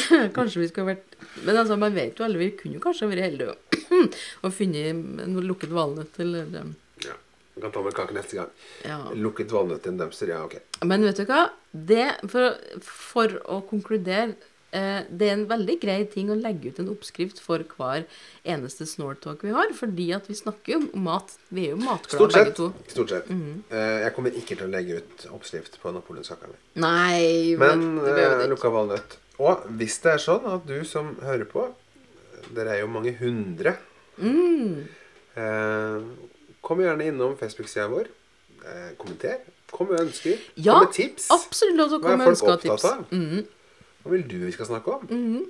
[0.36, 2.50] kanskje vi skulle vært Men altså, man vet jo aldri.
[2.50, 6.89] Vi kunne jo kanskje vært heldige og, funnet en lukket valnøtt eller um, ja.
[7.60, 8.52] Du kan ta med kake neste gang.
[8.88, 8.98] Ja.
[9.12, 10.54] Lukket valnøtt i en dumpster, ja, ok.
[10.88, 11.50] Men vet du hva?
[11.70, 14.32] Det, for, for å konkludere
[14.72, 18.06] eh, Det er en veldig grei ting å legge ut en oppskrift for hver
[18.48, 19.74] eneste snortalk vi har.
[19.76, 21.36] Fordi at vi snakker jo om mat.
[21.52, 22.70] Vi er jo matglade begge to.
[22.94, 23.28] Stort sett.
[23.28, 26.58] Eh, jeg kommer ikke til å legge ut oppskrift på napoleonskaka mi.
[26.80, 31.68] Men behøver eh, lukka valnøtt Og hvis det er sånn at du som hører på
[32.56, 33.76] Dere er jo mange hundre.
[34.16, 34.88] Mm.
[35.38, 36.29] Eh,
[36.62, 38.10] kom gjerne innom Facebook-sida vår.
[38.64, 39.38] Eh, kommenter.
[39.70, 40.36] Kom med ønsker.
[40.56, 41.30] Ja, kom med tips.
[41.30, 42.84] Absolutt til Hva er folk opptatt tips.
[42.90, 43.06] av?
[43.14, 43.46] Mhm.
[44.02, 45.46] Hva vil du vi skal snakke om?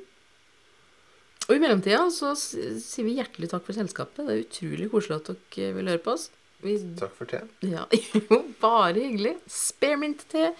[1.48, 4.26] Og i mellomtida så sier vi hjertelig takk for selskapet.
[4.26, 6.28] Det er utrolig koselig at dere vil høre på oss.
[6.62, 7.40] Vi, Takk for te.
[7.64, 9.38] ja, jo, bare hyggelig.
[9.48, 10.50] Spearmint te.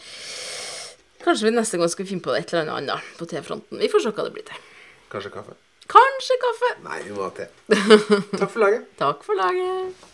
[1.21, 3.79] Kanskje vi neste gang skal finne på et eller annet annet på tefronten.
[3.79, 4.63] Vi får se hva det blir til.
[5.13, 5.55] Kanskje kaffe?
[5.91, 6.71] Kanskje kaffe.
[6.87, 7.51] Nei, vi må ha te.
[8.41, 8.89] Takk for laget.
[8.97, 10.09] Takk for laget.